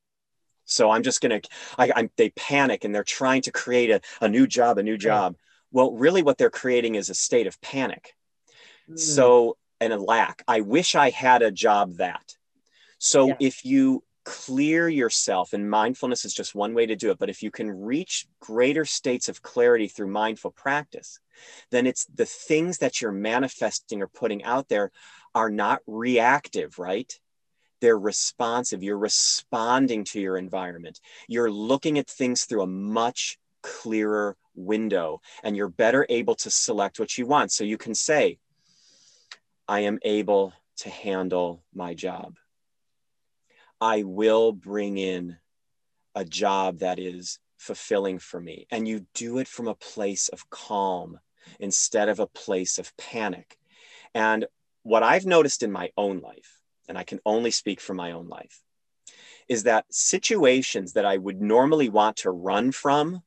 So 0.64 0.90
i'm 0.90 1.02
just 1.02 1.20
going 1.20 1.40
to 1.40 1.48
I, 1.78 2.08
they 2.16 2.30
panic 2.30 2.84
and 2.84 2.94
they're 2.94 3.04
trying 3.04 3.42
to 3.42 3.52
create 3.52 3.90
a, 3.90 4.00
a 4.20 4.28
new 4.28 4.46
job 4.46 4.78
a 4.78 4.82
new 4.82 4.98
job. 4.98 5.36
Well 5.70 5.92
really 5.92 6.22
what 6.22 6.38
they're 6.38 6.50
creating 6.50 6.94
is 6.96 7.10
a 7.10 7.14
state 7.14 7.46
of 7.46 7.60
panic. 7.60 8.14
Mm. 8.90 8.98
so 8.98 9.56
and 9.80 9.92
a 9.92 9.98
lack. 9.98 10.44
I 10.46 10.60
wish 10.60 10.94
i 10.94 11.10
had 11.10 11.42
a 11.42 11.50
job 11.50 11.96
that. 11.96 12.36
So 12.98 13.28
yeah. 13.28 13.36
if 13.40 13.64
you 13.64 14.04
clear 14.24 14.88
yourself 14.88 15.52
and 15.52 15.68
mindfulness 15.68 16.24
is 16.24 16.34
just 16.34 16.54
one 16.54 16.74
way 16.74 16.86
to 16.86 16.94
do 16.94 17.10
it 17.10 17.18
but 17.18 17.30
if 17.30 17.42
you 17.42 17.50
can 17.50 17.68
reach 17.70 18.26
greater 18.40 18.84
states 18.84 19.28
of 19.28 19.42
clarity 19.42 19.88
through 19.88 20.06
mindful 20.06 20.50
practice 20.52 21.18
then 21.70 21.86
it's 21.86 22.06
the 22.14 22.26
things 22.26 22.78
that 22.78 23.00
you're 23.00 23.12
manifesting 23.12 24.00
or 24.00 24.06
putting 24.06 24.44
out 24.44 24.68
there 24.68 24.92
are 25.34 25.50
not 25.50 25.80
reactive 25.86 26.78
right? 26.78 27.18
They're 27.80 27.98
responsive. 27.98 28.82
You're 28.82 28.98
responding 28.98 30.04
to 30.04 30.20
your 30.20 30.36
environment. 30.36 31.00
You're 31.26 31.50
looking 31.50 31.98
at 31.98 32.08
things 32.08 32.44
through 32.44 32.62
a 32.62 32.66
much 32.66 33.38
clearer 33.62 34.36
window 34.54 35.20
and 35.42 35.56
you're 35.56 35.68
better 35.68 36.06
able 36.08 36.36
to 36.36 36.50
select 36.50 37.00
what 37.00 37.18
you 37.18 37.26
want. 37.26 37.50
So 37.52 37.64
you 37.64 37.76
can 37.78 37.94
say 37.94 38.38
i 39.68 39.80
am 39.80 39.98
able 40.02 40.52
to 40.76 40.90
handle 40.90 41.62
my 41.72 41.94
job 41.94 42.36
I 43.82 44.04
will 44.04 44.52
bring 44.52 44.96
in 44.96 45.38
a 46.14 46.24
job 46.24 46.78
that 46.78 47.00
is 47.00 47.40
fulfilling 47.56 48.20
for 48.20 48.40
me. 48.40 48.68
And 48.70 48.86
you 48.86 49.06
do 49.12 49.38
it 49.38 49.48
from 49.48 49.66
a 49.66 49.74
place 49.74 50.28
of 50.28 50.48
calm 50.50 51.18
instead 51.58 52.08
of 52.08 52.20
a 52.20 52.28
place 52.28 52.78
of 52.78 52.96
panic. 52.96 53.58
And 54.14 54.46
what 54.84 55.02
I've 55.02 55.26
noticed 55.26 55.64
in 55.64 55.72
my 55.72 55.90
own 55.96 56.20
life, 56.20 56.60
and 56.88 56.96
I 56.96 57.02
can 57.02 57.18
only 57.26 57.50
speak 57.50 57.80
for 57.80 57.92
my 57.92 58.12
own 58.12 58.28
life, 58.28 58.62
is 59.48 59.64
that 59.64 59.92
situations 59.92 60.92
that 60.92 61.04
I 61.04 61.16
would 61.16 61.42
normally 61.42 61.88
want 61.88 62.18
to 62.18 62.30
run 62.30 62.70
from, 62.70 63.24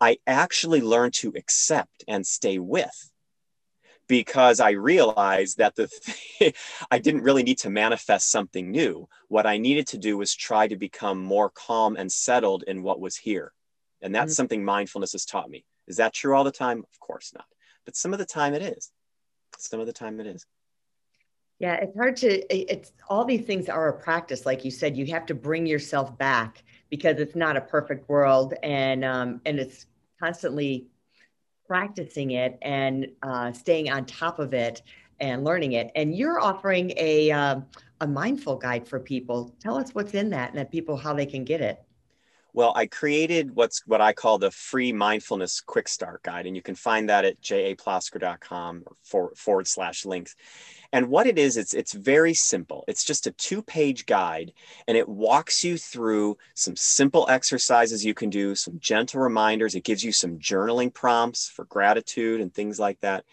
I 0.00 0.20
actually 0.26 0.80
learn 0.80 1.10
to 1.16 1.34
accept 1.36 2.02
and 2.08 2.26
stay 2.26 2.58
with 2.58 3.10
because 4.06 4.60
I 4.60 4.70
realized 4.70 5.58
that 5.58 5.74
the 5.74 5.88
th- 5.88 6.54
I 6.90 6.98
didn't 6.98 7.22
really 7.22 7.42
need 7.42 7.58
to 7.58 7.70
manifest 7.70 8.30
something 8.30 8.70
new. 8.70 9.08
What 9.28 9.46
I 9.46 9.58
needed 9.58 9.86
to 9.88 9.98
do 9.98 10.16
was 10.16 10.34
try 10.34 10.68
to 10.68 10.76
become 10.76 11.22
more 11.22 11.50
calm 11.50 11.96
and 11.96 12.10
settled 12.10 12.64
in 12.66 12.82
what 12.82 13.00
was 13.00 13.16
here. 13.16 13.52
And 14.02 14.14
that's 14.14 14.32
mm-hmm. 14.32 14.36
something 14.36 14.64
mindfulness 14.64 15.12
has 15.12 15.24
taught 15.24 15.50
me. 15.50 15.64
Is 15.86 15.96
that 15.96 16.14
true 16.14 16.34
all 16.34 16.44
the 16.44 16.52
time? 16.52 16.78
Of 16.78 17.00
course 17.00 17.32
not. 17.34 17.46
But 17.84 17.96
some 17.96 18.12
of 18.12 18.18
the 18.18 18.26
time 18.26 18.54
it 18.54 18.62
is. 18.62 18.90
Some 19.58 19.80
of 19.80 19.86
the 19.86 19.92
time 19.92 20.20
it 20.20 20.26
is. 20.26 20.46
Yeah, 21.58 21.74
it's 21.74 21.96
hard 21.96 22.16
to 22.16 22.54
it's 22.54 22.92
all 23.08 23.24
these 23.24 23.46
things 23.46 23.68
are 23.68 23.88
a 23.88 23.92
practice 23.98 24.44
like 24.44 24.64
you 24.64 24.70
said 24.70 24.96
you 24.96 25.06
have 25.06 25.24
to 25.26 25.34
bring 25.34 25.66
yourself 25.66 26.16
back 26.18 26.64
because 26.90 27.18
it's 27.18 27.36
not 27.36 27.56
a 27.56 27.60
perfect 27.60 28.08
world 28.08 28.54
and 28.62 29.04
um 29.04 29.40
and 29.46 29.58
it's 29.60 29.86
constantly 30.20 30.88
practicing 31.66 32.32
it 32.32 32.58
and 32.62 33.06
uh, 33.22 33.52
staying 33.52 33.90
on 33.90 34.04
top 34.04 34.38
of 34.38 34.54
it 34.54 34.82
and 35.20 35.44
learning 35.44 35.72
it. 35.72 35.90
And 35.94 36.14
you're 36.14 36.40
offering 36.40 36.92
a 36.96 37.30
uh, 37.30 37.60
a 38.00 38.06
mindful 38.06 38.56
guide 38.56 38.86
for 38.86 39.00
people. 39.00 39.54
Tell 39.60 39.76
us 39.76 39.94
what's 39.94 40.14
in 40.14 40.30
that 40.30 40.50
and 40.50 40.58
that 40.58 40.70
people 40.70 40.96
how 40.96 41.14
they 41.14 41.26
can 41.26 41.44
get 41.44 41.60
it. 41.60 41.82
Well, 42.56 42.72
I 42.76 42.86
created 42.86 43.56
what's 43.56 43.84
what 43.84 44.00
I 44.00 44.12
call 44.12 44.38
the 44.38 44.52
free 44.52 44.92
mindfulness 44.92 45.60
quick 45.60 45.88
start 45.88 46.22
guide, 46.22 46.46
and 46.46 46.54
you 46.54 46.62
can 46.62 46.76
find 46.76 47.08
that 47.08 47.24
at 47.24 47.40
japlosker.com 47.42 48.84
forward, 49.02 49.36
forward 49.36 49.66
slash 49.66 50.06
links. 50.06 50.36
And 50.92 51.08
what 51.08 51.26
it 51.26 51.36
is, 51.36 51.56
it's 51.56 51.74
it's 51.74 51.92
very 51.92 52.32
simple. 52.32 52.84
It's 52.86 53.02
just 53.02 53.26
a 53.26 53.32
two-page 53.32 54.06
guide, 54.06 54.52
and 54.86 54.96
it 54.96 55.08
walks 55.08 55.64
you 55.64 55.76
through 55.76 56.38
some 56.54 56.76
simple 56.76 57.26
exercises 57.28 58.04
you 58.04 58.14
can 58.14 58.30
do, 58.30 58.54
some 58.54 58.78
gentle 58.78 59.20
reminders. 59.20 59.74
It 59.74 59.82
gives 59.82 60.04
you 60.04 60.12
some 60.12 60.38
journaling 60.38 60.94
prompts 60.94 61.48
for 61.48 61.64
gratitude 61.64 62.40
and 62.40 62.54
things 62.54 62.78
like 62.78 63.00
that. 63.00 63.24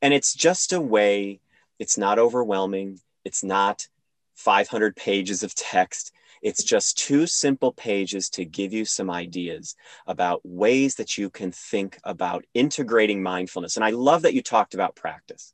And 0.00 0.14
it's 0.14 0.32
just 0.32 0.72
a 0.72 0.80
way. 0.80 1.40
It's 1.78 1.98
not 1.98 2.18
overwhelming. 2.18 2.98
It's 3.26 3.44
not 3.44 3.88
500 4.36 4.96
pages 4.96 5.42
of 5.42 5.54
text 5.54 6.14
it's 6.42 6.64
just 6.64 6.98
two 6.98 7.26
simple 7.26 7.72
pages 7.72 8.30
to 8.30 8.44
give 8.44 8.72
you 8.72 8.84
some 8.84 9.10
ideas 9.10 9.76
about 10.06 10.40
ways 10.44 10.94
that 10.96 11.18
you 11.18 11.30
can 11.30 11.52
think 11.52 11.98
about 12.04 12.44
integrating 12.54 13.22
mindfulness. 13.22 13.76
And 13.76 13.84
I 13.84 13.90
love 13.90 14.22
that 14.22 14.34
you 14.34 14.42
talked 14.42 14.74
about 14.74 14.96
practice 14.96 15.52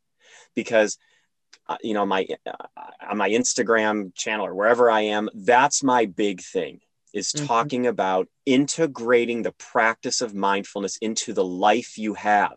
because 0.54 0.98
uh, 1.68 1.76
you 1.82 1.94
know 1.94 2.06
my 2.06 2.26
uh, 2.46 2.66
on 3.08 3.18
my 3.18 3.30
Instagram 3.30 4.14
channel 4.14 4.46
or 4.46 4.54
wherever 4.54 4.90
I 4.90 5.02
am, 5.02 5.28
that's 5.34 5.82
my 5.82 6.06
big 6.06 6.40
thing 6.40 6.80
is 7.12 7.32
mm-hmm. 7.32 7.46
talking 7.46 7.86
about 7.86 8.28
integrating 8.44 9.42
the 9.42 9.52
practice 9.52 10.20
of 10.20 10.34
mindfulness 10.34 10.96
into 10.98 11.32
the 11.32 11.44
life 11.44 11.98
you 11.98 12.14
have. 12.14 12.56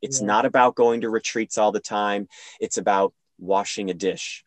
It's 0.00 0.20
yeah. 0.20 0.28
not 0.28 0.46
about 0.46 0.76
going 0.76 1.02
to 1.02 1.10
retreats 1.10 1.58
all 1.58 1.72
the 1.72 1.80
time. 1.80 2.28
It's 2.60 2.78
about 2.78 3.12
washing 3.38 3.90
a 3.90 3.94
dish 3.94 4.44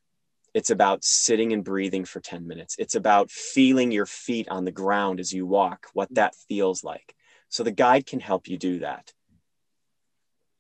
it's 0.54 0.70
about 0.70 1.04
sitting 1.04 1.54
and 1.54 1.64
breathing 1.64 2.06
for 2.06 2.20
10 2.20 2.48
minutes. 2.48 2.76
It's 2.78 2.96
about 2.96 3.32
feeling 3.32 3.92
your 3.92 4.06
feet 4.06 4.48
on 4.50 4.66
the 4.66 4.72
ground 4.72 5.20
as 5.20 5.34
you 5.34 5.46
walk, 5.46 5.88
what 5.94 6.14
that 6.14 6.36
feels 6.48 6.84
like. 6.84 7.16
So 7.50 7.64
the 7.64 7.72
guide 7.72 8.06
can 8.06 8.20
help 8.20 8.48
you 8.48 8.58
do 8.58 8.80
that. 8.80 9.12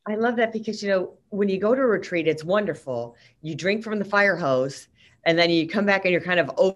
I 0.05 0.15
love 0.15 0.35
that 0.35 0.51
because, 0.51 0.83
you 0.83 0.89
know, 0.89 1.13
when 1.29 1.47
you 1.47 1.59
go 1.59 1.73
to 1.73 1.81
a 1.81 1.85
retreat, 1.85 2.27
it's 2.27 2.43
wonderful. 2.43 3.15
You 3.41 3.55
drink 3.55 3.83
from 3.83 3.99
the 3.99 4.05
fire 4.05 4.35
hose 4.35 4.87
and 5.25 5.37
then 5.37 5.49
you 5.49 5.67
come 5.67 5.85
back 5.85 6.05
and 6.05 6.11
you're 6.11 6.21
kind 6.21 6.39
of 6.39 6.75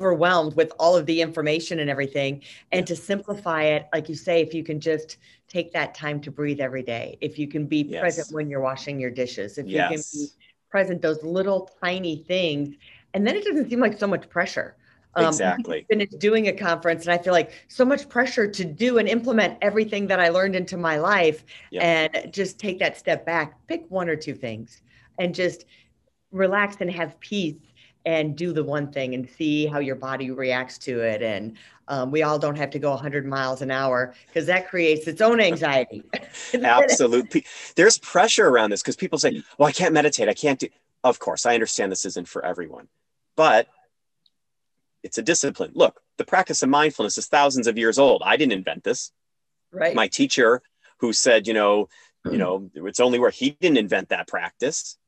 overwhelmed 0.00 0.54
with 0.54 0.72
all 0.78 0.96
of 0.96 1.04
the 1.06 1.20
information 1.20 1.80
and 1.80 1.90
everything. 1.90 2.42
And 2.70 2.86
to 2.86 2.94
simplify 2.94 3.64
it, 3.64 3.88
like 3.92 4.08
you 4.08 4.14
say, 4.14 4.40
if 4.40 4.54
you 4.54 4.62
can 4.62 4.80
just 4.80 5.16
take 5.48 5.72
that 5.72 5.94
time 5.94 6.20
to 6.20 6.30
breathe 6.30 6.60
every 6.60 6.82
day, 6.82 7.18
if 7.20 7.38
you 7.38 7.48
can 7.48 7.66
be 7.66 7.82
yes. 7.82 8.00
present 8.00 8.28
when 8.30 8.48
you're 8.48 8.60
washing 8.60 9.00
your 9.00 9.10
dishes, 9.10 9.58
if 9.58 9.66
yes. 9.66 9.90
you 9.90 9.96
can 9.96 10.04
be 10.12 10.32
present 10.70 11.02
those 11.02 11.22
little 11.22 11.70
tiny 11.82 12.16
things 12.16 12.74
and 13.14 13.26
then 13.26 13.36
it 13.36 13.44
doesn't 13.44 13.68
seem 13.68 13.80
like 13.80 13.98
so 13.98 14.06
much 14.06 14.28
pressure 14.28 14.76
um, 15.16 15.26
exactly 15.26 15.84
finished 15.90 16.18
doing 16.18 16.48
a 16.48 16.52
conference 16.52 17.04
and 17.04 17.12
i 17.12 17.18
feel 17.18 17.32
like 17.32 17.52
so 17.68 17.84
much 17.84 18.08
pressure 18.08 18.46
to 18.46 18.64
do 18.64 18.98
and 18.98 19.08
implement 19.08 19.58
everything 19.60 20.06
that 20.06 20.20
i 20.20 20.28
learned 20.28 20.54
into 20.54 20.76
my 20.76 20.96
life 20.96 21.44
yep. 21.70 21.82
and 21.82 22.32
just 22.32 22.58
take 22.58 22.78
that 22.78 22.96
step 22.96 23.26
back 23.26 23.66
pick 23.66 23.84
one 23.88 24.08
or 24.08 24.16
two 24.16 24.34
things 24.34 24.82
and 25.18 25.34
just 25.34 25.64
relax 26.30 26.76
and 26.80 26.90
have 26.90 27.18
peace 27.20 27.56
and 28.06 28.36
do 28.36 28.52
the 28.52 28.64
one 28.64 28.90
thing 28.90 29.14
and 29.14 29.28
see 29.28 29.66
how 29.66 29.78
your 29.78 29.96
body 29.96 30.30
reacts 30.30 30.78
to 30.78 31.00
it 31.00 31.22
and 31.22 31.56
um, 31.90 32.10
we 32.10 32.22
all 32.22 32.38
don't 32.38 32.56
have 32.56 32.70
to 32.70 32.78
go 32.78 32.90
100 32.90 33.26
miles 33.26 33.60
an 33.60 33.70
hour 33.70 34.14
because 34.26 34.46
that 34.46 34.68
creates 34.68 35.06
its 35.06 35.20
own 35.20 35.40
anxiety 35.40 36.02
absolutely 36.62 37.44
there's 37.76 37.98
pressure 37.98 38.48
around 38.48 38.70
this 38.70 38.82
because 38.82 38.96
people 38.96 39.18
say 39.18 39.42
well 39.58 39.68
i 39.68 39.72
can't 39.72 39.92
meditate 39.92 40.28
i 40.28 40.34
can't 40.34 40.60
do 40.60 40.68
of 41.04 41.18
course 41.18 41.44
i 41.44 41.54
understand 41.54 41.92
this 41.92 42.04
isn't 42.04 42.28
for 42.28 42.44
everyone 42.44 42.88
but 43.36 43.68
it's 45.02 45.18
a 45.18 45.22
discipline 45.22 45.72
look 45.74 46.00
the 46.20 46.26
practice 46.26 46.62
of 46.62 46.68
mindfulness 46.68 47.16
is 47.16 47.28
thousands 47.28 47.66
of 47.66 47.78
years 47.78 47.98
old. 47.98 48.22
I 48.22 48.36
didn't 48.36 48.52
invent 48.52 48.84
this. 48.84 49.10
Right. 49.72 49.94
My 49.94 50.06
teacher, 50.06 50.60
who 50.98 51.14
said, 51.14 51.46
you 51.46 51.54
know, 51.54 51.88
you 52.30 52.36
know, 52.36 52.70
it's 52.74 53.00
only 53.00 53.18
where 53.18 53.30
he 53.30 53.56
didn't 53.58 53.78
invent 53.78 54.10
that 54.10 54.28
practice. 54.28 54.98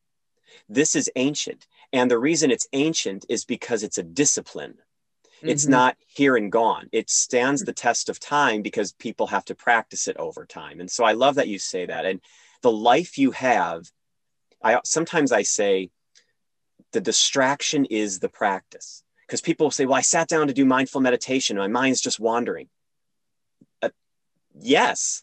This 0.71 0.97
is 0.97 1.11
ancient. 1.15 1.67
And 1.93 2.11
the 2.11 2.19
reason 2.19 2.51
it's 2.51 2.67
ancient 2.73 3.27
is 3.29 3.45
because 3.45 3.83
it's 3.83 3.99
a 3.99 4.03
discipline. 4.03 4.79
It's 5.43 5.67
Mhm. 5.67 5.71
not 5.71 5.97
here 6.07 6.37
and 6.37 6.53
gone. 6.53 6.89
It 6.93 7.11
stands 7.11 7.63
the 7.63 7.73
test 7.73 8.09
of 8.09 8.21
time 8.21 8.63
because 8.63 8.93
people 8.93 9.27
have 9.29 9.45
to 9.47 9.55
practice 9.55 10.07
it 10.07 10.17
over 10.17 10.47
time. 10.47 10.81
And 10.81 10.91
so 10.91 11.05
I 11.05 11.13
love 11.13 11.35
that 11.35 11.49
you 11.49 11.59
say 11.59 11.87
that. 11.87 12.07
And 12.07 12.21
the 12.63 12.73
life 12.73 13.19
you 13.19 13.33
have, 13.33 13.91
I 14.63 14.81
sometimes 14.85 15.33
I 15.33 15.43
say 15.43 15.91
the 16.93 17.01
distraction 17.01 17.87
is 17.87 18.21
the 18.21 18.29
practice. 18.29 19.03
Because 19.27 19.41
people 19.41 19.71
say, 19.71 19.87
well, 19.87 19.97
I 19.97 20.03
sat 20.03 20.29
down 20.29 20.47
to 20.49 20.53
do 20.53 20.65
mindful 20.65 21.01
meditation. 21.01 21.57
My 21.57 21.69
mind's 21.69 22.01
just 22.01 22.21
wandering. 22.21 22.69
Uh, 23.81 23.89
yes, 24.55 25.23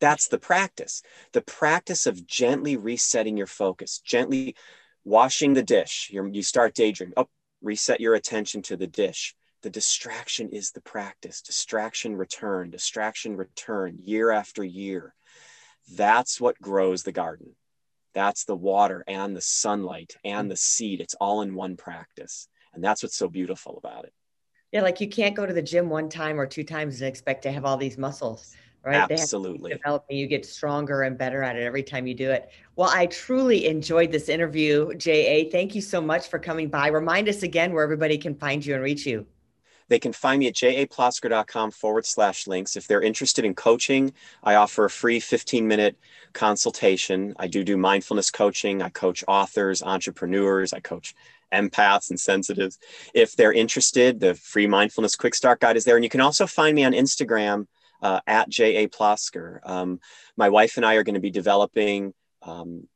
that's 0.00 0.28
the 0.28 0.38
practice. 0.38 1.02
The 1.32 1.40
practice 1.40 2.06
of 2.06 2.26
gently 2.26 2.76
resetting 2.76 3.36
your 3.36 3.46
focus, 3.46 4.00
gently 4.00 4.56
washing 5.04 5.54
the 5.54 5.62
dish. 5.62 6.10
You're, 6.12 6.28
you 6.28 6.42
start 6.42 6.74
daydreaming. 6.74 7.14
Oh, 7.16 7.28
reset 7.62 8.00
your 8.00 8.14
attention 8.14 8.62
to 8.62 8.76
the 8.76 8.86
dish. 8.88 9.34
The 9.64 9.70
distraction 9.70 10.50
is 10.50 10.72
the 10.72 10.82
practice. 10.82 11.40
Distraction 11.40 12.16
return, 12.16 12.68
distraction 12.68 13.34
return 13.34 13.98
year 14.04 14.30
after 14.30 14.62
year. 14.62 15.14
That's 15.96 16.38
what 16.38 16.60
grows 16.60 17.02
the 17.02 17.12
garden. 17.12 17.56
That's 18.12 18.44
the 18.44 18.56
water 18.56 19.04
and 19.08 19.34
the 19.34 19.40
sunlight 19.40 20.18
and 20.22 20.50
the 20.50 20.56
seed. 20.56 21.00
It's 21.00 21.14
all 21.14 21.40
in 21.40 21.54
one 21.54 21.78
practice. 21.78 22.46
And 22.74 22.84
that's 22.84 23.02
what's 23.02 23.16
so 23.16 23.26
beautiful 23.26 23.78
about 23.78 24.04
it. 24.04 24.12
Yeah, 24.70 24.82
like 24.82 25.00
you 25.00 25.08
can't 25.08 25.34
go 25.34 25.46
to 25.46 25.54
the 25.54 25.62
gym 25.62 25.88
one 25.88 26.10
time 26.10 26.38
or 26.38 26.46
two 26.46 26.62
times 26.62 27.00
and 27.00 27.08
expect 27.08 27.40
to 27.44 27.50
have 27.50 27.64
all 27.64 27.78
these 27.78 27.96
muscles, 27.96 28.54
right? 28.84 29.08
They 29.08 29.14
have 29.14 29.30
to 29.30 29.32
Absolutely. 29.32 29.72
develop 29.72 30.04
and 30.10 30.18
you 30.18 30.26
get 30.26 30.44
stronger 30.44 31.04
and 31.04 31.16
better 31.16 31.42
at 31.42 31.56
it 31.56 31.62
every 31.62 31.82
time 31.82 32.06
you 32.06 32.14
do 32.14 32.30
it. 32.30 32.50
Well, 32.76 32.90
I 32.92 33.06
truly 33.06 33.64
enjoyed 33.64 34.12
this 34.12 34.28
interview, 34.28 34.92
JA. 34.94 35.48
Thank 35.50 35.74
you 35.74 35.80
so 35.80 36.02
much 36.02 36.28
for 36.28 36.38
coming 36.38 36.68
by. 36.68 36.88
Remind 36.88 37.30
us 37.30 37.42
again 37.42 37.72
where 37.72 37.82
everybody 37.82 38.18
can 38.18 38.34
find 38.34 38.66
you 38.66 38.74
and 38.74 38.82
reach 38.82 39.06
you. 39.06 39.26
They 39.88 39.98
can 39.98 40.12
find 40.12 40.40
me 40.40 40.48
at 40.48 40.54
japlosker.com 40.54 41.70
forward 41.70 42.06
slash 42.06 42.46
links. 42.46 42.76
If 42.76 42.86
they're 42.86 43.02
interested 43.02 43.44
in 43.44 43.54
coaching, 43.54 44.12
I 44.42 44.54
offer 44.54 44.84
a 44.84 44.90
free 44.90 45.20
15 45.20 45.66
minute 45.66 45.96
consultation. 46.32 47.34
I 47.38 47.46
do 47.46 47.64
do 47.64 47.76
mindfulness 47.76 48.30
coaching. 48.30 48.82
I 48.82 48.88
coach 48.88 49.24
authors, 49.28 49.82
entrepreneurs, 49.82 50.72
I 50.72 50.80
coach 50.80 51.14
empaths 51.52 52.10
and 52.10 52.18
sensitives. 52.18 52.78
If 53.14 53.36
they're 53.36 53.52
interested, 53.52 54.20
the 54.20 54.34
free 54.34 54.66
mindfulness 54.66 55.16
quick 55.16 55.34
start 55.34 55.60
guide 55.60 55.76
is 55.76 55.84
there. 55.84 55.96
And 55.96 56.04
you 56.04 56.10
can 56.10 56.20
also 56.20 56.46
find 56.46 56.74
me 56.74 56.84
on 56.84 56.92
Instagram 56.92 57.66
uh, 58.02 58.20
at 58.26 58.48
JA 58.48 58.86
Plosker. 58.86 59.60
Um, 59.64 60.00
my 60.36 60.48
wife 60.48 60.76
and 60.76 60.84
I 60.84 60.94
are 60.94 61.04
going 61.04 61.14
to 61.14 61.20
be 61.20 61.30
developing. 61.30 62.12
Um, 62.42 62.88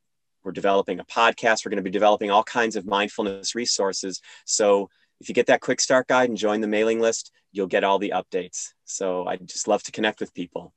we're 0.45 0.53
developing 0.53 1.01
a 1.01 1.05
podcast. 1.05 1.65
We're 1.65 1.71
going 1.71 1.77
to 1.79 1.83
be 1.83 1.91
developing 1.91 2.31
all 2.31 2.45
kinds 2.45 2.77
of 2.77 2.87
mindfulness 2.87 3.55
resources. 3.55 4.21
So 4.45 4.91
if 5.21 5.29
you 5.29 5.35
get 5.35 5.47
that 5.47 5.61
quick 5.61 5.81
start 5.81 6.07
guide 6.07 6.29
and 6.29 6.39
join 6.39 6.61
the 6.61 6.69
mailing 6.69 7.01
list, 7.01 7.33
you'll 7.53 7.67
get 7.67 7.85
all 7.85 7.99
the 7.99 8.13
updates. 8.15 8.73
So 8.85 9.27
I 9.27 9.37
just 9.37 9.69
love 9.69 9.83
to 9.85 9.93
connect 9.93 10.21
with 10.21 10.35
people. 10.35 10.73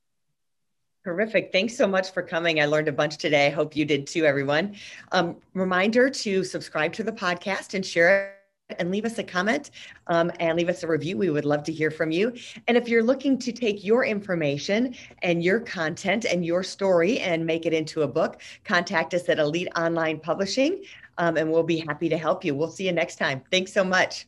Terrific. 1.04 1.52
Thanks 1.52 1.76
so 1.76 1.88
much 1.88 2.12
for 2.12 2.22
coming. 2.22 2.62
I 2.62 2.66
learned 2.66 2.88
a 2.88 2.92
bunch 2.92 3.18
today. 3.18 3.48
I 3.48 3.50
hope 3.50 3.76
you 3.76 3.86
did 3.86 4.06
too, 4.06 4.26
everyone. 4.26 4.76
Um, 5.12 5.38
reminder 5.56 6.10
to 6.10 6.44
subscribe 6.44 6.94
to 6.94 7.04
the 7.04 7.12
podcast 7.12 7.74
and 7.74 7.84
share 7.84 8.38
it 8.70 8.76
and 8.80 8.92
leave 8.92 9.04
us 9.04 9.18
a 9.18 9.24
comment 9.24 9.72
um, 10.08 10.32
and 10.40 10.58
leave 10.58 10.70
us 10.70 10.84
a 10.84 10.88
review. 10.88 11.18
We 11.18 11.30
would 11.30 11.44
love 11.44 11.64
to 11.64 11.74
hear 11.74 11.92
from 11.92 12.12
you. 12.12 12.34
And 12.68 12.78
if 12.78 12.88
you're 12.88 13.04
looking 13.04 13.38
to 13.40 13.52
take 13.52 13.84
your 13.84 14.06
information 14.06 14.96
and 15.24 15.44
your 15.44 15.60
content 15.60 16.26
and 16.26 16.46
your 16.46 16.64
story 16.64 17.20
and 17.20 17.46
make 17.46 17.66
it 17.66 17.74
into 17.74 18.04
a 18.04 18.08
book, 18.08 18.42
contact 18.64 19.14
us 19.14 19.28
at 19.28 19.40
Elite 19.40 19.70
Online 19.76 20.20
Publishing 20.20 20.84
um, 21.18 21.36
and 21.36 21.52
we'll 21.52 21.64
be 21.64 21.78
happy 21.78 22.10
to 22.10 22.18
help 22.18 22.46
you. 22.46 22.56
We'll 22.56 22.72
see 22.72 22.86
you 22.86 22.92
next 22.92 23.18
time. 23.18 23.42
Thanks 23.52 23.74
so 23.74 23.84
much. 23.84 24.28